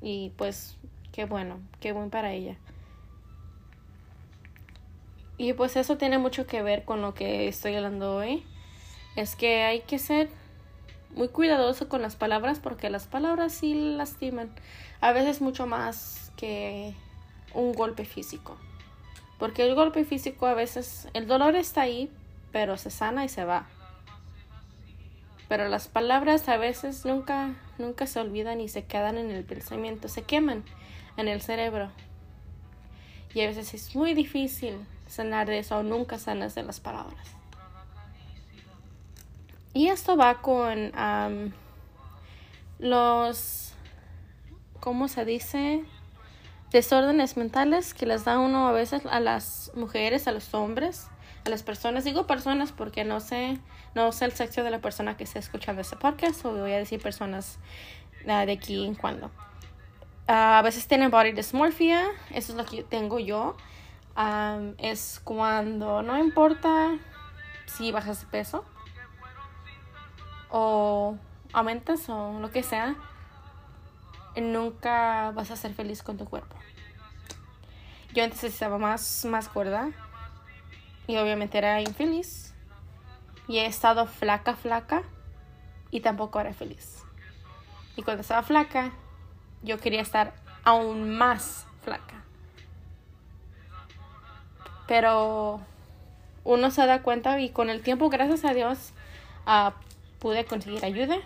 Y 0.00 0.30
pues 0.36 0.76
qué 1.12 1.24
bueno, 1.24 1.60
qué 1.80 1.92
bueno 1.92 2.10
para 2.10 2.32
ella. 2.32 2.56
Y 5.36 5.52
pues 5.52 5.76
eso 5.76 5.96
tiene 5.96 6.18
mucho 6.18 6.46
que 6.46 6.62
ver 6.62 6.84
con 6.84 7.00
lo 7.00 7.14
que 7.14 7.46
estoy 7.48 7.74
hablando 7.76 8.16
hoy 8.16 8.44
es 9.14 9.34
que 9.34 9.62
hay 9.62 9.80
que 9.80 9.98
ser 9.98 10.28
muy 11.14 11.28
cuidadoso 11.28 11.88
con 11.88 12.02
las 12.02 12.16
palabras 12.16 12.60
porque 12.60 12.90
las 12.90 13.06
palabras 13.06 13.52
sí 13.52 13.74
lastiman. 13.96 14.50
A 15.00 15.12
veces 15.12 15.40
mucho 15.40 15.66
más 15.66 16.32
que 16.36 16.94
un 17.54 17.72
golpe 17.72 18.04
físico. 18.04 18.56
Porque 19.38 19.66
el 19.66 19.74
golpe 19.74 20.04
físico 20.04 20.46
a 20.46 20.54
veces, 20.54 21.08
el 21.14 21.26
dolor 21.26 21.56
está 21.56 21.82
ahí, 21.82 22.10
pero 22.52 22.76
se 22.76 22.90
sana 22.90 23.24
y 23.24 23.28
se 23.28 23.44
va. 23.44 23.66
Pero 25.48 25.68
las 25.68 25.88
palabras 25.88 26.48
a 26.48 26.56
veces 26.56 27.04
nunca, 27.04 27.54
nunca 27.78 28.06
se 28.06 28.20
olvidan 28.20 28.60
y 28.60 28.68
se 28.68 28.84
quedan 28.84 29.16
en 29.16 29.30
el 29.30 29.44
pensamiento, 29.44 30.08
se 30.08 30.22
queman 30.22 30.64
en 31.16 31.28
el 31.28 31.40
cerebro. 31.40 31.90
Y 33.34 33.40
a 33.42 33.46
veces 33.46 33.72
es 33.74 33.94
muy 33.94 34.14
difícil 34.14 34.76
sanar 35.06 35.46
de 35.46 35.58
eso 35.58 35.78
o 35.78 35.82
nunca 35.82 36.18
sanas 36.18 36.54
de 36.54 36.62
las 36.62 36.80
palabras. 36.80 37.28
Y 39.72 39.88
esto 39.88 40.16
va 40.16 40.40
con 40.42 40.92
los 42.78 43.68
¿cómo 44.80 45.08
se 45.08 45.24
dice? 45.24 45.84
Desórdenes 46.70 47.38
mentales 47.38 47.94
que 47.94 48.04
les 48.04 48.24
da 48.24 48.38
uno 48.38 48.68
a 48.68 48.72
veces 48.72 49.06
a 49.06 49.20
las 49.20 49.72
mujeres, 49.74 50.28
a 50.28 50.32
los 50.32 50.52
hombres, 50.52 51.08
a 51.46 51.48
las 51.48 51.62
personas. 51.62 52.04
Digo 52.04 52.26
personas 52.26 52.72
porque 52.72 53.04
no 53.04 53.20
sé, 53.20 53.58
no 53.94 54.12
sé 54.12 54.26
el 54.26 54.32
sexo 54.32 54.62
de 54.62 54.70
la 54.70 54.80
persona 54.80 55.16
que 55.16 55.24
está 55.24 55.38
escuchando 55.38 55.80
este 55.80 55.96
podcast 55.96 56.44
o 56.44 56.52
voy 56.52 56.72
a 56.72 56.76
decir 56.76 57.00
personas 57.00 57.58
uh, 58.24 58.44
de 58.44 58.52
aquí 58.52 58.84
en 58.84 58.94
cuando. 58.94 59.28
Uh, 60.28 60.58
a 60.58 60.62
veces 60.62 60.86
tienen 60.86 61.10
body 61.10 61.32
dysmorphia, 61.32 62.04
eso 62.30 62.52
es 62.52 62.58
lo 62.58 62.66
que 62.66 62.82
tengo 62.82 63.18
yo. 63.18 63.56
Um, 64.14 64.74
es 64.76 65.20
cuando 65.24 66.02
no 66.02 66.18
importa 66.18 66.98
si 67.64 67.92
bajas 67.92 68.20
de 68.20 68.26
peso 68.26 68.64
o 70.50 71.16
aumentas 71.54 72.08
o 72.10 72.38
lo 72.40 72.50
que 72.50 72.62
sea, 72.62 72.94
nunca 74.36 75.30
vas 75.34 75.50
a 75.50 75.56
ser 75.56 75.72
feliz 75.72 76.02
con 76.02 76.18
tu 76.18 76.26
cuerpo. 76.26 76.57
Yo 78.14 78.24
antes 78.24 78.42
estaba 78.44 78.78
más, 78.78 79.24
más 79.24 79.52
gorda 79.52 79.90
y 81.06 81.16
obviamente 81.16 81.58
era 81.58 81.80
infeliz. 81.80 82.54
Y 83.46 83.58
he 83.58 83.66
estado 83.66 84.06
flaca, 84.06 84.54
flaca 84.56 85.02
y 85.90 86.00
tampoco 86.00 86.40
era 86.40 86.52
feliz. 86.52 87.02
Y 87.96 88.02
cuando 88.02 88.20
estaba 88.20 88.42
flaca, 88.42 88.92
yo 89.62 89.78
quería 89.78 90.02
estar 90.02 90.34
aún 90.64 91.16
más 91.16 91.66
flaca. 91.82 92.22
Pero 94.86 95.60
uno 96.44 96.70
se 96.70 96.86
da 96.86 97.02
cuenta 97.02 97.38
y 97.40 97.50
con 97.50 97.70
el 97.70 97.82
tiempo, 97.82 98.08
gracias 98.08 98.44
a 98.44 98.54
Dios, 98.54 98.92
uh, 99.46 99.72
pude 100.18 100.44
conseguir 100.44 100.84
ayuda, 100.84 101.18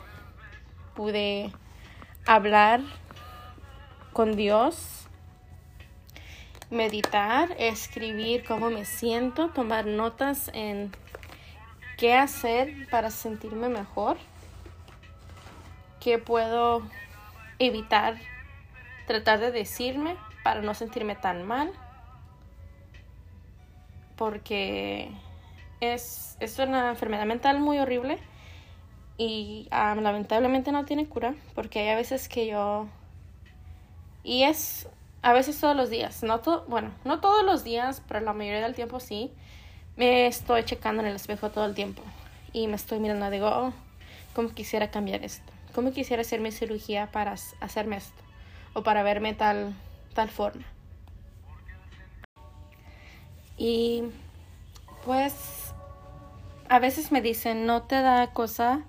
pude 0.94 1.52
hablar 2.26 2.80
con 4.12 4.36
Dios, 4.36 5.01
meditar, 6.72 7.54
escribir 7.58 8.44
cómo 8.44 8.70
me 8.70 8.84
siento, 8.84 9.50
tomar 9.50 9.86
notas 9.86 10.50
en 10.54 10.90
qué 11.98 12.14
hacer 12.14 12.88
para 12.90 13.10
sentirme 13.10 13.68
mejor, 13.68 14.16
qué 16.00 16.18
puedo 16.18 16.82
evitar, 17.58 18.16
tratar 19.06 19.38
de 19.38 19.52
decirme 19.52 20.16
para 20.42 20.62
no 20.62 20.72
sentirme 20.74 21.14
tan 21.14 21.46
mal, 21.46 21.70
porque 24.16 25.12
es, 25.80 26.36
es 26.40 26.58
una 26.58 26.88
enfermedad 26.88 27.26
mental 27.26 27.60
muy 27.60 27.78
horrible 27.78 28.18
y 29.18 29.68
lamentablemente 29.70 30.72
no 30.72 30.86
tiene 30.86 31.06
cura 31.06 31.34
porque 31.54 31.80
hay 31.80 31.88
a 31.90 31.96
veces 31.96 32.28
que 32.28 32.46
yo 32.46 32.88
y 34.24 34.44
es 34.44 34.88
a 35.22 35.32
veces 35.32 35.58
todos 35.58 35.76
los 35.76 35.90
días 35.90 36.22
no 36.22 36.40
todo 36.40 36.64
bueno 36.66 36.90
no 37.04 37.20
todos 37.20 37.44
los 37.44 37.64
días 37.64 38.02
pero 38.06 38.20
la 38.20 38.32
mayoría 38.32 38.62
del 38.62 38.74
tiempo 38.74 39.00
sí 39.00 39.32
me 39.96 40.26
estoy 40.26 40.64
checando 40.64 41.02
en 41.02 41.08
el 41.08 41.16
espejo 41.16 41.50
todo 41.50 41.64
el 41.64 41.74
tiempo 41.74 42.02
y 42.52 42.66
me 42.66 42.76
estoy 42.76 42.98
mirando 42.98 43.30
digo 43.30 43.48
oh, 43.48 43.72
cómo 44.34 44.50
quisiera 44.50 44.90
cambiar 44.90 45.24
esto 45.24 45.52
cómo 45.74 45.92
quisiera 45.92 46.22
hacer 46.22 46.40
mi 46.40 46.52
cirugía 46.52 47.10
para 47.10 47.34
hacerme 47.60 47.96
esto 47.96 48.22
o 48.74 48.82
para 48.82 49.02
verme 49.02 49.34
tal 49.34 49.74
tal 50.14 50.28
forma 50.28 50.64
y 53.56 54.04
pues 55.04 55.72
a 56.68 56.78
veces 56.78 57.12
me 57.12 57.20
dicen 57.20 57.66
no 57.66 57.82
te 57.82 58.00
da 58.00 58.32
cosa 58.32 58.82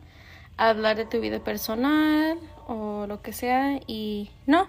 hablar 0.58 0.96
de 0.96 1.06
tu 1.06 1.20
vida 1.20 1.40
personal 1.40 2.40
o 2.68 3.06
lo 3.08 3.22
que 3.22 3.34
sea 3.34 3.80
y 3.88 4.32
no, 4.46 4.68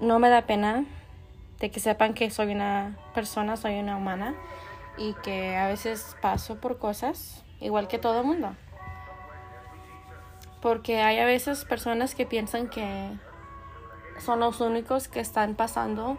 no 0.00 0.18
me 0.18 0.28
da 0.28 0.42
pena 0.42 0.84
de 1.58 1.70
que 1.70 1.80
sepan 1.80 2.14
que 2.14 2.30
soy 2.30 2.52
una 2.52 2.96
persona, 3.14 3.56
soy 3.56 3.78
una 3.78 3.96
humana 3.96 4.34
y 4.96 5.14
que 5.22 5.56
a 5.56 5.68
veces 5.68 6.16
paso 6.20 6.60
por 6.60 6.78
cosas 6.78 7.44
igual 7.60 7.88
que 7.88 7.98
todo 7.98 8.20
el 8.20 8.26
mundo. 8.26 8.54
Porque 10.62 11.00
hay 11.00 11.18
a 11.18 11.24
veces 11.24 11.64
personas 11.64 12.14
que 12.14 12.26
piensan 12.26 12.68
que 12.68 13.10
son 14.18 14.40
los 14.40 14.60
únicos 14.60 15.08
que 15.08 15.20
están 15.20 15.54
pasando 15.54 16.18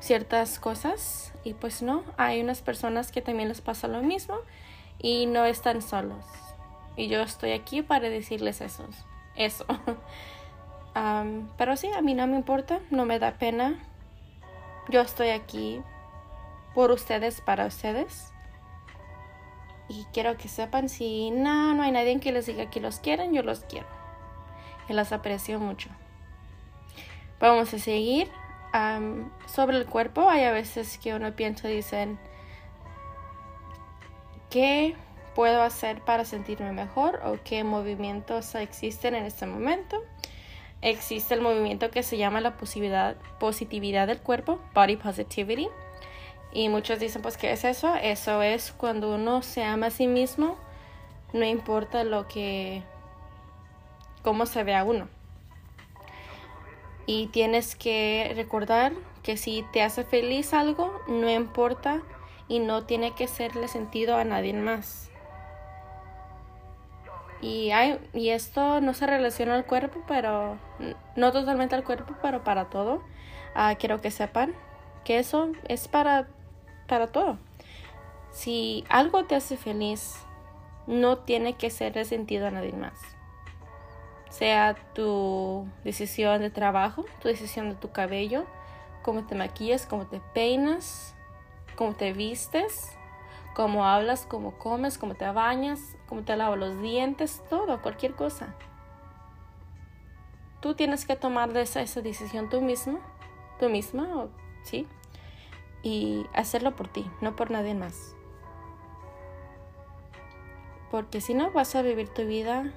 ciertas 0.00 0.58
cosas 0.58 1.32
y 1.44 1.54
pues 1.54 1.82
no, 1.82 2.02
hay 2.16 2.40
unas 2.40 2.62
personas 2.62 3.12
que 3.12 3.22
también 3.22 3.48
les 3.48 3.60
pasa 3.60 3.86
lo 3.86 4.02
mismo 4.02 4.36
y 4.98 5.26
no 5.26 5.44
están 5.44 5.82
solos. 5.82 6.24
Y 6.96 7.08
yo 7.08 7.20
estoy 7.22 7.52
aquí 7.52 7.82
para 7.82 8.08
decirles 8.08 8.60
eso. 8.60 8.84
eso. 9.36 9.66
pero 11.56 11.76
sí, 11.76 11.90
a 11.92 12.02
mí 12.02 12.14
no 12.14 12.26
me 12.26 12.36
importa, 12.36 12.80
no 12.90 13.04
me 13.04 13.18
da 13.18 13.32
pena. 13.32 13.78
Yo 14.88 15.00
estoy 15.00 15.30
aquí 15.30 15.82
por 16.74 16.90
ustedes, 16.90 17.40
para 17.40 17.66
ustedes. 17.66 18.32
Y 19.88 20.06
quiero 20.12 20.36
que 20.36 20.48
sepan, 20.48 20.88
si 20.88 21.30
no, 21.30 21.74
no 21.74 21.82
hay 21.82 21.92
nadie 21.92 22.18
que 22.20 22.32
les 22.32 22.46
diga 22.46 22.70
que 22.70 22.80
los 22.80 23.00
quieren, 23.00 23.32
yo 23.32 23.42
los 23.42 23.60
quiero. 23.60 23.86
Y 24.88 24.92
los 24.92 25.12
aprecio 25.12 25.58
mucho. 25.58 25.90
Vamos 27.40 27.72
a 27.74 27.78
seguir. 27.78 28.30
sobre 29.46 29.76
el 29.76 29.86
cuerpo, 29.86 30.28
hay 30.28 30.44
a 30.44 30.52
veces 30.52 30.98
que 30.98 31.14
uno 31.14 31.34
piensa, 31.36 31.68
dicen, 31.68 32.18
que 34.48 34.94
puedo 35.34 35.62
hacer 35.62 36.02
para 36.02 36.24
sentirme 36.24 36.72
mejor 36.72 37.20
o 37.24 37.38
qué 37.42 37.64
movimientos 37.64 38.54
existen 38.54 39.14
en 39.14 39.24
este 39.24 39.46
momento. 39.46 40.02
Existe 40.82 41.34
el 41.34 41.40
movimiento 41.40 41.90
que 41.90 42.02
se 42.02 42.16
llama 42.16 42.40
la 42.40 42.56
positividad, 42.56 43.16
positividad 43.38 44.08
del 44.08 44.18
cuerpo, 44.18 44.58
body 44.74 44.96
positivity. 44.96 45.68
Y 46.52 46.68
muchos 46.68 46.98
dicen, 46.98 47.22
pues, 47.22 47.36
¿qué 47.36 47.52
es 47.52 47.64
eso? 47.64 47.94
Eso 47.94 48.42
es 48.42 48.72
cuando 48.72 49.14
uno 49.14 49.42
se 49.42 49.62
ama 49.62 49.86
a 49.86 49.90
sí 49.90 50.08
mismo, 50.08 50.58
no 51.32 51.44
importa 51.44 52.02
lo 52.04 52.26
que, 52.26 52.82
cómo 54.22 54.44
se 54.44 54.64
vea 54.64 54.82
uno. 54.84 55.08
Y 57.06 57.28
tienes 57.28 57.76
que 57.76 58.32
recordar 58.34 58.92
que 59.22 59.36
si 59.36 59.64
te 59.72 59.82
hace 59.82 60.02
feliz 60.02 60.52
algo, 60.52 61.00
no 61.06 61.30
importa 61.30 62.02
y 62.48 62.58
no 62.58 62.84
tiene 62.84 63.14
que 63.14 63.28
serle 63.28 63.68
sentido 63.68 64.16
a 64.16 64.24
nadie 64.24 64.52
más. 64.52 65.11
Y, 67.42 67.72
hay, 67.72 67.98
y 68.14 68.30
esto 68.30 68.80
no 68.80 68.94
se 68.94 69.06
relaciona 69.06 69.56
al 69.56 69.66
cuerpo, 69.66 70.00
pero 70.06 70.56
no 71.16 71.32
totalmente 71.32 71.74
al 71.74 71.82
cuerpo, 71.82 72.14
pero 72.22 72.44
para 72.44 72.70
todo. 72.70 73.02
Ah, 73.54 73.74
quiero 73.78 74.00
que 74.00 74.10
sepan 74.10 74.54
que 75.04 75.18
eso 75.18 75.50
es 75.68 75.88
para, 75.88 76.28
para 76.86 77.08
todo. 77.08 77.38
Si 78.30 78.84
algo 78.88 79.24
te 79.24 79.34
hace 79.34 79.56
feliz, 79.56 80.16
no 80.86 81.18
tiene 81.18 81.54
que 81.54 81.68
ser 81.70 81.94
resentido 81.94 82.46
a 82.46 82.52
nadie 82.52 82.72
más. 82.72 82.98
Sea 84.30 84.76
tu 84.94 85.66
decisión 85.84 86.40
de 86.40 86.50
trabajo, 86.50 87.04
tu 87.20 87.28
decisión 87.28 87.68
de 87.68 87.74
tu 87.74 87.90
cabello, 87.90 88.46
cómo 89.02 89.26
te 89.26 89.34
maquillas, 89.34 89.84
cómo 89.84 90.06
te 90.06 90.20
peinas, 90.32 91.14
cómo 91.76 91.94
te 91.94 92.12
vistes, 92.12 92.96
cómo 93.54 93.84
hablas, 93.86 94.26
cómo 94.26 94.58
comes, 94.58 94.98
cómo 94.98 95.14
te 95.14 95.30
bañas, 95.30 95.96
cómo 96.08 96.22
te 96.22 96.36
lavas 96.36 96.58
los 96.58 96.80
dientes, 96.80 97.42
todo, 97.48 97.82
cualquier 97.82 98.14
cosa. 98.14 98.54
Tú 100.60 100.74
tienes 100.74 101.06
que 101.06 101.16
tomar 101.16 101.54
esa, 101.56 101.80
decisión 101.80 102.48
tú 102.48 102.60
mismo, 102.60 103.00
tú 103.58 103.68
misma, 103.68 104.28
¿sí? 104.62 104.86
Y 105.82 106.26
hacerlo 106.34 106.76
por 106.76 106.88
ti, 106.88 107.10
no 107.20 107.34
por 107.34 107.50
nadie 107.50 107.74
más. 107.74 108.14
Porque 110.90 111.20
si 111.20 111.34
no, 111.34 111.50
vas 111.50 111.74
a 111.74 111.82
vivir 111.82 112.08
tu 112.08 112.22
vida 112.22 112.72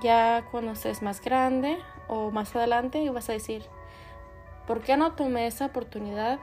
ya 0.00 0.46
cuando 0.50 0.72
estés 0.72 1.02
más 1.02 1.20
grande 1.20 1.78
o 2.06 2.30
más 2.30 2.54
adelante 2.54 3.00
y 3.00 3.08
vas 3.08 3.28
a 3.28 3.32
decir, 3.32 3.64
¿por 4.66 4.80
qué 4.80 4.96
no 4.96 5.12
tomé 5.12 5.46
esa 5.46 5.66
oportunidad 5.66 6.38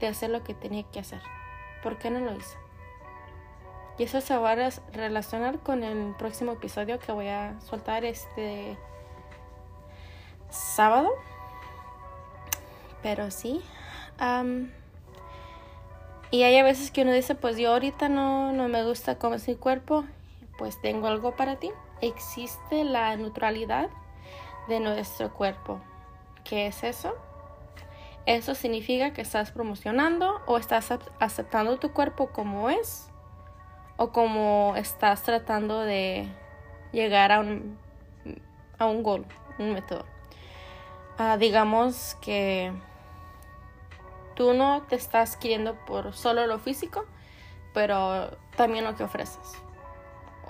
de 0.00 0.06
hacer 0.06 0.30
lo 0.30 0.44
que 0.44 0.54
tenía 0.54 0.84
que 0.84 1.00
hacer? 1.00 1.20
¿Por 1.84 1.98
qué 1.98 2.10
no 2.10 2.18
lo 2.18 2.34
hice? 2.34 2.56
Y 3.98 4.04
eso 4.04 4.22
se 4.22 4.36
va 4.36 4.52
a 4.52 4.70
relacionar 4.92 5.58
con 5.60 5.84
el 5.84 6.14
próximo 6.16 6.52
episodio 6.52 6.98
que 6.98 7.12
voy 7.12 7.28
a 7.28 7.60
soltar 7.60 8.06
este 8.06 8.76
sábado. 10.48 11.10
Pero 13.02 13.30
sí. 13.30 13.62
y 16.30 16.42
hay 16.42 16.56
a 16.56 16.64
veces 16.64 16.90
que 16.90 17.02
uno 17.02 17.12
dice, 17.12 17.34
pues 17.34 17.58
yo 17.58 17.72
ahorita 17.72 18.08
no, 18.08 18.52
no 18.52 18.66
me 18.68 18.82
gusta 18.82 19.18
cómo 19.18 19.34
es 19.34 19.46
mi 19.46 19.54
cuerpo. 19.54 20.04
Pues 20.56 20.80
tengo 20.80 21.06
algo 21.06 21.36
para 21.36 21.56
ti. 21.56 21.70
Existe 22.00 22.82
la 22.82 23.14
neutralidad 23.16 23.90
de 24.68 24.80
nuestro 24.80 25.34
cuerpo. 25.34 25.80
¿Qué 26.44 26.66
es 26.66 26.82
eso? 26.82 27.14
Eso 28.26 28.54
significa 28.54 29.12
que 29.12 29.20
estás 29.20 29.50
promocionando 29.50 30.40
o 30.46 30.56
estás 30.56 30.92
aceptando 31.20 31.78
tu 31.78 31.92
cuerpo 31.92 32.28
como 32.28 32.70
es 32.70 33.10
o 33.96 34.12
como 34.12 34.74
estás 34.76 35.22
tratando 35.22 35.80
de 35.80 36.26
llegar 36.92 37.32
a 37.32 37.40
un 37.40 37.78
a 38.78 38.86
un 38.86 39.02
goal, 39.02 39.24
un 39.58 39.72
método. 39.72 40.04
Ah, 41.18 41.36
digamos 41.36 42.16
que 42.20 42.72
tú 44.34 44.52
no 44.52 44.82
te 44.82 44.96
estás 44.96 45.36
queriendo 45.36 45.76
por 45.84 46.12
solo 46.12 46.46
lo 46.46 46.58
físico, 46.58 47.04
pero 47.72 48.36
también 48.56 48.84
lo 48.84 48.96
que 48.96 49.04
ofreces, 49.04 49.52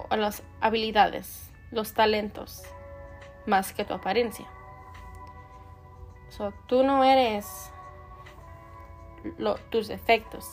o 0.08 0.16
las 0.16 0.42
habilidades, 0.60 1.50
los 1.70 1.92
talentos, 1.92 2.62
más 3.46 3.72
que 3.72 3.84
tu 3.84 3.94
apariencia. 3.94 4.46
So, 6.37 6.53
tú 6.66 6.83
no 6.83 7.05
eres 7.05 7.70
tus 9.70 9.87
defectos. 9.87 10.44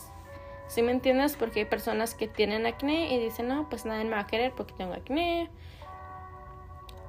¿Sí 0.68 0.84
me 0.84 0.92
entiendes? 0.92 1.36
Porque 1.36 1.62
hay 1.62 1.66
personas 1.66 2.14
que 2.14 2.28
tienen 2.28 2.68
acné 2.68 3.14
y 3.14 3.20
dicen, 3.20 3.48
no, 3.48 3.68
pues 3.68 3.86
nadie 3.86 4.04
me 4.04 4.12
va 4.12 4.20
a 4.20 4.28
querer 4.28 4.54
porque 4.54 4.74
tengo 4.74 4.94
acné. 4.94 5.50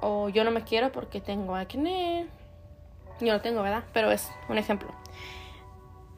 O 0.01 0.27
yo 0.29 0.43
no 0.43 0.51
me 0.51 0.63
quiero 0.63 0.91
porque 0.91 1.21
tengo 1.21 1.55
acné. 1.55 2.27
Yo 3.21 3.31
no 3.31 3.41
tengo, 3.41 3.61
¿verdad? 3.61 3.83
Pero 3.93 4.11
es 4.11 4.29
un 4.49 4.57
ejemplo. 4.57 4.89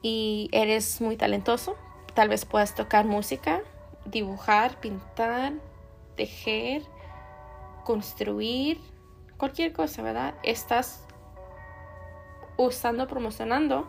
Y 0.00 0.48
eres 0.50 1.00
muy 1.00 1.16
talentoso. 1.16 1.76
Tal 2.14 2.28
vez 2.30 2.46
puedas 2.46 2.74
tocar 2.74 3.04
música, 3.04 3.60
dibujar, 4.06 4.80
pintar, 4.80 5.52
tejer, 6.16 6.82
construir, 7.84 8.80
cualquier 9.36 9.74
cosa, 9.74 10.02
¿verdad? 10.02 10.34
Estás 10.42 11.05
usando, 12.56 13.06
promocionando, 13.06 13.88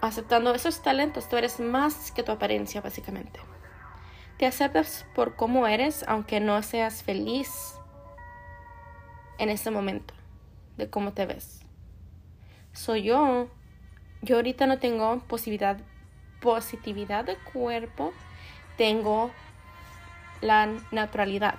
aceptando 0.00 0.54
esos 0.54 0.82
talentos. 0.82 1.28
Tú 1.28 1.36
eres 1.36 1.60
más 1.60 2.10
que 2.12 2.22
tu 2.22 2.32
apariencia, 2.32 2.80
básicamente. 2.80 3.40
Te 4.38 4.46
aceptas 4.46 5.06
por 5.14 5.36
cómo 5.36 5.66
eres, 5.66 6.04
aunque 6.08 6.40
no 6.40 6.62
seas 6.62 7.02
feliz 7.02 7.74
en 9.38 9.50
ese 9.50 9.70
momento 9.70 10.14
de 10.76 10.88
cómo 10.88 11.12
te 11.12 11.26
ves. 11.26 11.60
Soy 12.72 13.02
yo. 13.02 13.48
Yo 14.22 14.36
ahorita 14.36 14.66
no 14.66 14.78
tengo 14.78 15.18
posibilidad, 15.20 15.78
positividad 16.40 17.24
de 17.24 17.36
cuerpo. 17.36 18.12
Tengo 18.76 19.30
la 20.40 20.68
naturalidad. 20.90 21.56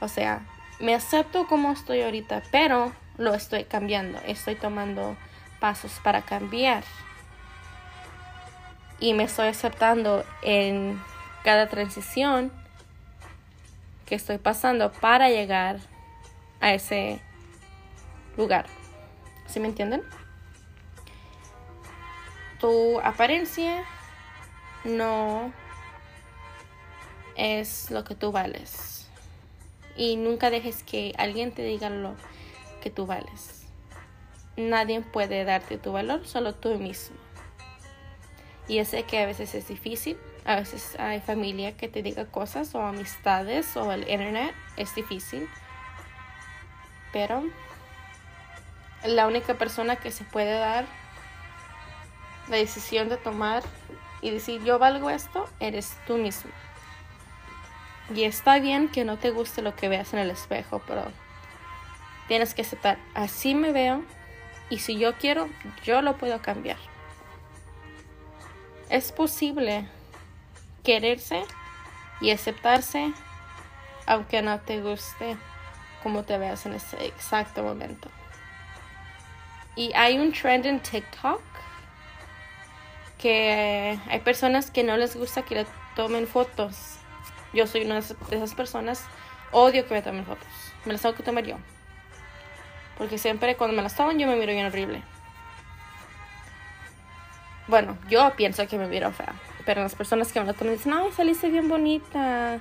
O 0.00 0.08
sea, 0.08 0.46
me 0.80 0.94
acepto 0.94 1.46
como 1.46 1.72
estoy 1.72 2.02
ahorita, 2.02 2.42
pero 2.50 2.92
lo 3.16 3.34
estoy 3.34 3.64
cambiando. 3.64 4.18
Estoy 4.26 4.56
tomando 4.56 5.16
pasos 5.60 6.00
para 6.02 6.22
cambiar. 6.22 6.84
Y 9.00 9.14
me 9.14 9.24
estoy 9.24 9.48
aceptando 9.48 10.24
en 10.42 11.02
cada 11.42 11.68
transición 11.68 12.52
que 14.06 14.14
estoy 14.14 14.38
pasando 14.38 14.92
para 14.92 15.28
llegar 15.28 15.78
a 16.60 16.72
ese 16.74 17.20
lugar. 18.36 18.66
¿Sí 19.46 19.60
me 19.60 19.68
entienden? 19.68 20.02
Tu 22.60 23.00
apariencia 23.00 23.84
no 24.84 25.52
es 27.36 27.90
lo 27.90 28.04
que 28.04 28.14
tú 28.14 28.32
vales. 28.32 29.08
Y 29.96 30.16
nunca 30.16 30.50
dejes 30.50 30.82
que 30.82 31.14
alguien 31.18 31.52
te 31.52 31.62
diga 31.62 31.90
lo 31.90 32.16
que 32.84 32.90
tú 32.90 33.06
vales. 33.06 33.66
Nadie 34.58 35.00
puede 35.00 35.44
darte 35.44 35.78
tu 35.78 35.92
valor, 35.92 36.26
solo 36.26 36.54
tú 36.54 36.78
mismo. 36.78 37.16
Y 38.68 38.84
sé 38.84 39.04
que 39.04 39.22
a 39.22 39.26
veces 39.26 39.54
es 39.54 39.68
difícil, 39.68 40.18
a 40.44 40.56
veces 40.56 40.94
hay 41.00 41.20
familia 41.22 41.78
que 41.78 41.88
te 41.88 42.02
diga 42.02 42.26
cosas 42.26 42.74
o 42.74 42.82
amistades 42.82 43.74
o 43.78 43.90
el 43.90 44.02
internet 44.02 44.54
es 44.76 44.94
difícil. 44.94 45.48
Pero 47.10 47.42
la 49.06 49.26
única 49.26 49.54
persona 49.54 49.96
que 49.96 50.10
se 50.10 50.24
puede 50.24 50.58
dar 50.58 50.84
la 52.48 52.56
decisión 52.56 53.08
de 53.08 53.16
tomar 53.16 53.62
y 54.20 54.30
decir 54.30 54.62
yo 54.62 54.78
valgo 54.78 55.08
esto, 55.08 55.48
eres 55.58 55.96
tú 56.06 56.18
mismo. 56.18 56.50
Y 58.14 58.24
está 58.24 58.58
bien 58.58 58.88
que 58.88 59.06
no 59.06 59.16
te 59.16 59.30
guste 59.30 59.62
lo 59.62 59.74
que 59.74 59.88
veas 59.88 60.12
en 60.12 60.18
el 60.18 60.30
espejo, 60.30 60.82
pero 60.86 61.10
tienes 62.28 62.54
que 62.54 62.62
aceptar, 62.62 62.98
así 63.14 63.54
me 63.54 63.72
veo 63.72 64.02
y 64.70 64.78
si 64.78 64.98
yo 64.98 65.14
quiero, 65.14 65.48
yo 65.84 66.02
lo 66.02 66.16
puedo 66.16 66.40
cambiar. 66.40 66.78
Es 68.88 69.12
posible 69.12 69.88
quererse 70.82 71.44
y 72.20 72.30
aceptarse 72.30 73.12
aunque 74.06 74.42
no 74.42 74.60
te 74.60 74.80
guste 74.80 75.36
como 76.02 76.24
te 76.24 76.36
veas 76.36 76.66
en 76.66 76.74
ese 76.74 77.04
exacto 77.06 77.62
momento. 77.62 78.10
Y 79.76 79.92
hay 79.94 80.18
un 80.18 80.32
trend 80.32 80.66
en 80.66 80.80
TikTok 80.80 81.40
que 83.18 83.98
hay 84.08 84.20
personas 84.20 84.70
que 84.70 84.84
no 84.84 84.96
les 84.96 85.16
gusta 85.16 85.42
que 85.42 85.54
le 85.54 85.66
tomen 85.96 86.26
fotos 86.26 86.98
yo 87.54 87.66
soy 87.68 87.84
una 87.84 88.00
de 88.00 88.36
esas 88.36 88.54
personas, 88.54 89.04
odio 89.52 89.86
que 89.86 89.94
me 89.94 90.02
tomen 90.02 90.26
fotos. 90.26 90.46
Me 90.84 90.92
las 90.92 91.02
tengo 91.02 91.14
que 91.14 91.22
tomar 91.22 91.44
yo. 91.44 91.56
Porque 92.98 93.18
siempre 93.18 93.56
cuando 93.56 93.76
me 93.76 93.82
las 93.82 93.96
toman 93.96 94.18
yo 94.18 94.26
me 94.26 94.36
miro 94.36 94.52
bien 94.52 94.66
horrible. 94.66 95.02
Bueno, 97.66 97.96
yo 98.08 98.32
pienso 98.36 98.66
que 98.68 98.78
me 98.78 98.86
miro 98.86 99.10
fea. 99.10 99.34
Pero 99.64 99.82
las 99.82 99.94
personas 99.94 100.32
que 100.32 100.40
me 100.40 100.46
las 100.46 100.56
toman 100.56 100.74
dicen, 100.74 100.92
ay, 100.92 101.10
saliste 101.12 101.48
bien 101.48 101.68
bonita. 101.68 102.60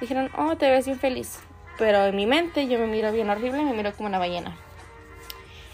Dijeron, 0.00 0.30
oh, 0.36 0.56
te 0.56 0.70
ves 0.70 0.86
bien 0.86 0.98
feliz. 0.98 1.40
Pero 1.78 2.06
en 2.06 2.16
mi 2.16 2.26
mente 2.26 2.68
yo 2.68 2.78
me 2.78 2.86
miro 2.86 3.12
bien 3.12 3.30
horrible, 3.30 3.64
me 3.64 3.72
miro 3.72 3.92
como 3.92 4.08
una 4.08 4.18
ballena. 4.18 4.56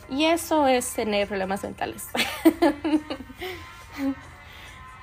Y 0.08 0.26
eso 0.26 0.66
es 0.66 0.92
tener 0.92 1.28
problemas 1.28 1.62
mentales. 1.62 2.08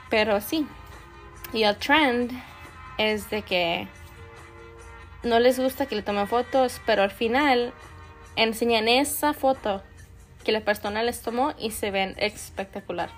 Pero 0.10 0.42
sí. 0.42 0.68
Y 1.54 1.64
el 1.64 1.76
trend 1.78 2.32
es 2.98 3.30
de 3.30 3.42
que 3.42 3.88
no 5.24 5.40
les 5.40 5.60
gusta 5.60 5.86
que 5.86 5.96
le 5.96 6.02
tomen 6.02 6.28
fotos, 6.28 6.80
pero 6.86 7.04
al 7.04 7.12
final 7.12 7.74
enseñan 8.44 8.88
esa 8.88 9.34
foto 9.34 9.84
que 10.44 10.52
la 10.52 10.62
persona 10.62 11.04
les 11.04 11.22
tomó 11.22 11.54
y 11.60 11.72
se 11.72 11.92
ven 11.92 12.16
espectacular. 12.18 13.10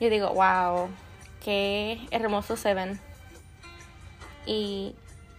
Yo 0.00 0.10
digo, 0.10 0.32
wow, 0.34 0.88
qué 1.42 2.06
hermosos 2.10 2.60
se 2.60 2.74
ven. 2.74 3.00
Y 4.46 4.94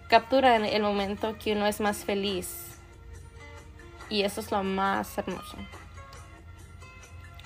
capturan 0.09 0.65
el 0.65 0.81
momento 0.81 1.37
que 1.37 1.53
uno 1.53 1.67
es 1.67 1.79
más 1.79 1.97
feliz. 1.97 2.79
Y 4.09 4.23
eso 4.23 4.41
es 4.41 4.51
lo 4.51 4.63
más 4.63 5.17
hermoso. 5.17 5.57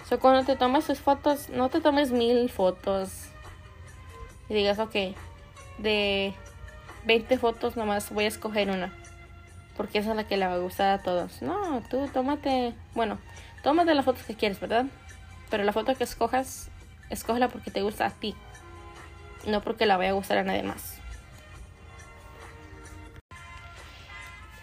So, 0.08 0.20
cuando 0.20 0.46
te 0.46 0.56
tomas 0.56 0.88
tus 0.88 1.00
fotos, 1.00 1.50
no 1.50 1.70
te 1.70 1.82
tomes 1.82 2.12
mil 2.12 2.50
fotos. 2.50 3.28
Y 4.48 4.54
digas, 4.54 4.80
ok, 4.80 4.96
de 5.78 6.34
20 7.06 7.38
fotos 7.38 7.76
nomás 7.76 8.12
voy 8.12 8.26
a 8.26 8.28
escoger 8.30 8.70
una. 8.70 8.99
Porque 9.80 10.00
esa 10.00 10.10
es 10.10 10.18
la 10.18 10.26
que 10.26 10.36
le 10.36 10.46
va 10.46 10.56
a 10.56 10.58
gustar 10.58 10.90
a 10.90 11.02
todos. 11.02 11.42
No, 11.42 11.82
tú 11.90 12.10
tómate, 12.10 12.74
bueno, 12.96 13.18
tómate 13.64 13.94
las 13.94 14.04
fotos 14.04 14.24
que 14.24 14.36
quieres, 14.36 14.60
¿verdad? 14.60 14.88
Pero 15.50 15.64
la 15.64 15.72
foto 15.72 15.96
que 15.96 16.04
escojas, 16.04 16.70
escógela 17.10 17.48
porque 17.48 17.72
te 17.72 17.82
gusta 17.82 18.08
a 18.08 18.10
ti. 18.10 18.36
No 19.48 19.62
porque 19.62 19.86
la 19.86 19.96
vaya 19.96 20.10
a 20.10 20.16
gustar 20.16 20.40
a 20.40 20.44
nadie 20.44 20.64
más. 20.64 20.98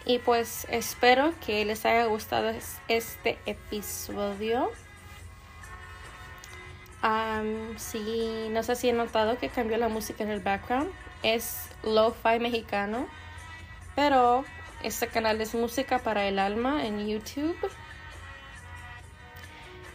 Y 0.05 0.18
pues 0.18 0.66
espero 0.70 1.33
que 1.46 1.64
les 1.64 1.87
haya 1.87 2.05
gustado 2.05 2.52
este 2.87 3.38
episodio. 3.46 4.70
si 7.79 8.50
no 8.50 8.62
sé 8.62 8.76
si 8.76 8.90
he 8.90 8.92
notado 8.92 9.38
que 9.38 9.48
cambió 9.48 9.79
la 9.79 9.88
música 9.88 10.24
en 10.24 10.31
el 10.31 10.40
background 10.40 10.90
es 11.22 11.70
lo-fi 11.83 12.38
mexicano, 12.38 13.07
pero 13.94 14.44
este 14.83 15.09
canal 15.09 15.41
es 15.41 15.55
música 15.55 15.99
para 15.99 16.27
el 16.27 16.39
alma 16.39 16.87
en 16.87 17.07
YouTube 17.07 17.57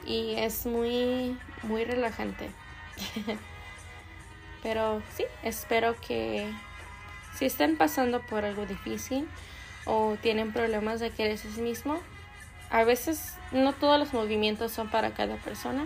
y 0.05 0.35
es 0.37 0.65
muy 0.65 1.37
muy 1.63 1.85
relajante. 1.85 2.49
pero 4.63 5.01
sí, 5.15 5.25
espero 5.43 5.95
que 5.99 6.51
si 7.35 7.45
estén 7.45 7.77
pasando 7.77 8.21
por 8.21 8.45
algo 8.45 8.65
difícil 8.65 9.27
o 9.85 10.17
tienen 10.21 10.53
problemas 10.53 10.99
de 10.99 11.11
quererse 11.11 11.47
mismo, 11.61 11.99
a 12.69 12.83
veces 12.83 13.35
no 13.51 13.73
todos 13.73 13.99
los 13.99 14.13
movimientos 14.13 14.71
son 14.71 14.89
para 14.89 15.11
cada 15.11 15.35
persona, 15.37 15.85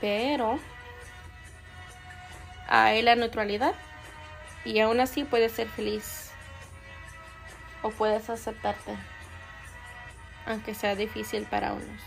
pero 0.00 0.58
hay 2.68 3.02
la 3.02 3.14
neutralidad 3.16 3.74
y 4.64 4.80
aún 4.80 5.00
así 5.00 5.24
puedes 5.24 5.52
ser 5.52 5.68
feliz 5.68 6.25
o 7.82 7.90
puedes 7.90 8.30
aceptarte, 8.30 8.96
aunque 10.46 10.74
sea 10.74 10.94
difícil 10.94 11.44
para 11.44 11.72
unos. 11.72 12.00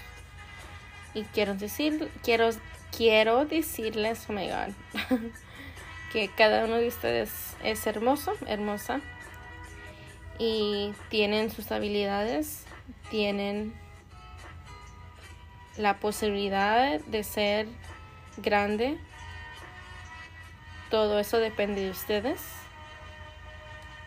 Y 1.13 1.23
quiero 1.23 1.55
decir, 1.55 2.11
quiero, 2.23 2.49
quiero 2.95 3.45
decirles, 3.45 4.25
oh 4.29 4.33
my 4.33 4.47
God, 4.47 4.73
que 6.13 6.29
cada 6.29 6.65
uno 6.65 6.75
de 6.75 6.87
ustedes 6.87 7.55
es 7.63 7.85
hermoso, 7.87 8.33
hermosa. 8.47 9.01
y 10.37 10.93
tienen 11.09 11.51
sus 11.51 11.69
habilidades, 11.71 12.63
tienen 13.09 13.73
la 15.77 15.99
posibilidad 15.99 16.99
de 16.99 17.23
ser 17.23 17.67
grande. 18.37 18.97
Todo 20.89 21.19
eso 21.19 21.37
depende 21.37 21.81
de 21.81 21.91
ustedes. 21.91 22.41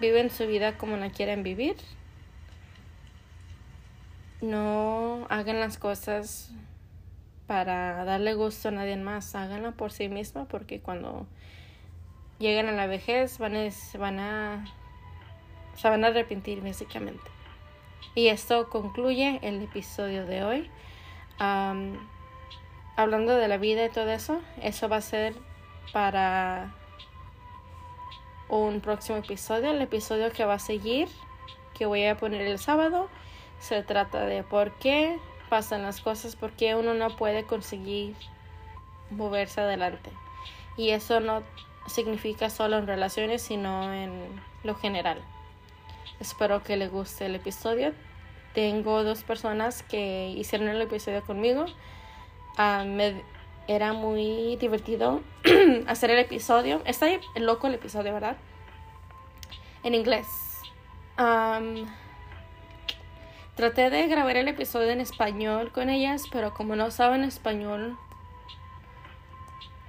Viven 0.03 0.31
su 0.31 0.49
vida 0.49 0.77
como 0.79 0.97
la 0.97 1.11
quieren 1.11 1.45
vivir. 1.45 1.77
No 4.41 5.29
hagan 5.31 5.61
las 5.61 5.79
cosas 5.79 6.51
para 7.47 8.05
darle 8.05 8.35
gusto 8.35 8.71
a 8.71 8.73
nadie 8.73 8.97
más. 8.97 9.37
Háganlo 9.37 9.77
por 9.77 9.93
sí 9.93 10.09
misma 10.09 10.47
porque 10.47 10.81
cuando 10.81 11.29
lleguen 12.41 12.69
a 12.69 12.73
la 12.73 12.89
vejez 12.89 13.39
van 13.39 13.55
a, 13.55 13.69
van 13.97 14.19
a, 14.19 14.65
se 15.77 15.89
van 15.89 16.03
a 16.03 16.09
arrepentir 16.09 16.61
básicamente. 16.65 17.31
Y 18.17 18.27
esto 18.27 18.71
concluye 18.71 19.39
el 19.43 19.63
episodio 19.63 20.27
de 20.27 20.43
hoy. 20.43 20.71
hablando 22.97 23.37
de 23.37 23.47
la 23.47 23.57
vida 23.57 23.87
y 23.87 23.91
todo 23.91 24.11
eso, 24.11 24.43
eso 24.61 24.89
va 24.89 24.97
a 24.97 25.01
ser 25.01 25.37
para 25.93 26.75
un 28.59 28.81
próximo 28.81 29.19
episodio. 29.19 29.71
El 29.71 29.81
episodio 29.81 30.31
que 30.31 30.45
va 30.45 30.55
a 30.55 30.59
seguir, 30.59 31.09
que 31.75 31.87
voy 31.87 32.05
a 32.05 32.17
poner 32.17 32.43
el 32.43 32.59
sábado, 32.59 33.09
se 33.59 33.83
trata 33.83 34.27
de 34.27 34.43
por 34.43 34.73
qué 34.73 35.19
pasan 35.49 35.83
las 35.83 36.01
cosas, 36.01 36.37
por 36.37 36.53
qué 36.53 36.75
uno 36.75 36.95
no 36.95 37.17
puede 37.17 37.45
conseguir 37.45 38.15
moverse 39.11 39.61
adelante. 39.61 40.11
Y 40.77 40.91
eso 40.91 41.21
no 41.21 41.43
significa 41.87 42.51
solo 42.51 42.79
en 42.79 42.87
relaciones, 42.87 43.43
sino 43.43 43.93
en 43.93 44.13
lo 44.65 44.75
general. 44.75 45.23
Espero 46.21 46.63
que 46.63 46.77
les 46.77 46.91
guste 46.91 47.27
el 47.27 47.35
episodio. 47.35 47.93
Tengo 48.55 49.03
dos 49.03 49.25
personas 49.25 49.83
que 49.83 50.29
hicieron 50.37 50.69
el 50.69 50.81
episodio 50.83 51.23
conmigo. 51.23 51.65
Ah, 52.59 52.85
me, 52.87 53.23
era 53.69 53.93
muy 53.93 54.57
divertido 54.57 55.21
hacer 55.87 56.11
el 56.11 56.19
episodio. 56.19 56.83
Está 56.85 57.07
loco 57.37 57.67
el 57.67 57.75
episodio, 57.75 58.13
¿verdad? 58.13 58.37
En 59.83 59.95
inglés. 59.95 60.27
traté 63.55 63.91
de 63.91 64.07
grabar 64.09 64.37
el 64.37 64.49
episodio 64.49 64.91
en 64.91 65.01
español 65.01 65.73
con 65.73 65.91
ellas, 65.91 66.25
pero 66.33 66.55
como 66.55 66.77
no 66.77 66.91
saben 66.91 67.25
español, 67.25 67.97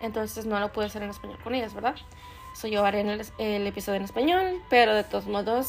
entonces 0.02 0.46
no 0.46 0.60
lo 0.60 0.72
pude 0.72 0.86
hacer 0.86 1.02
en 1.04 1.10
español 1.10 1.40
con 1.44 1.56
ellas, 1.56 1.74
¿verdad? 1.74 1.96
So, 2.54 2.68
yo 2.68 2.86
haré 2.86 3.02
el, 3.02 3.68
episodio 3.68 3.98
en 3.98 4.04
español, 4.04 4.62
pero 4.70 4.94
de 4.94 5.04
todos 5.04 5.26
modos 5.26 5.68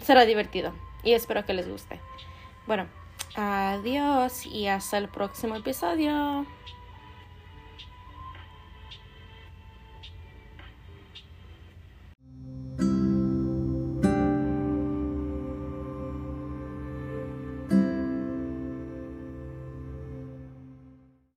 será 0.00 0.24
divertido 0.24 0.72
y 1.04 1.12
espero 1.12 1.44
que 1.44 1.54
les 1.54 1.68
guste. 1.68 2.00
Bueno, 2.66 2.86
adiós 3.36 4.46
y 4.46 4.66
hasta 4.66 4.98
el 4.98 5.08
próximo 5.08 5.54
episodio. 5.56 6.46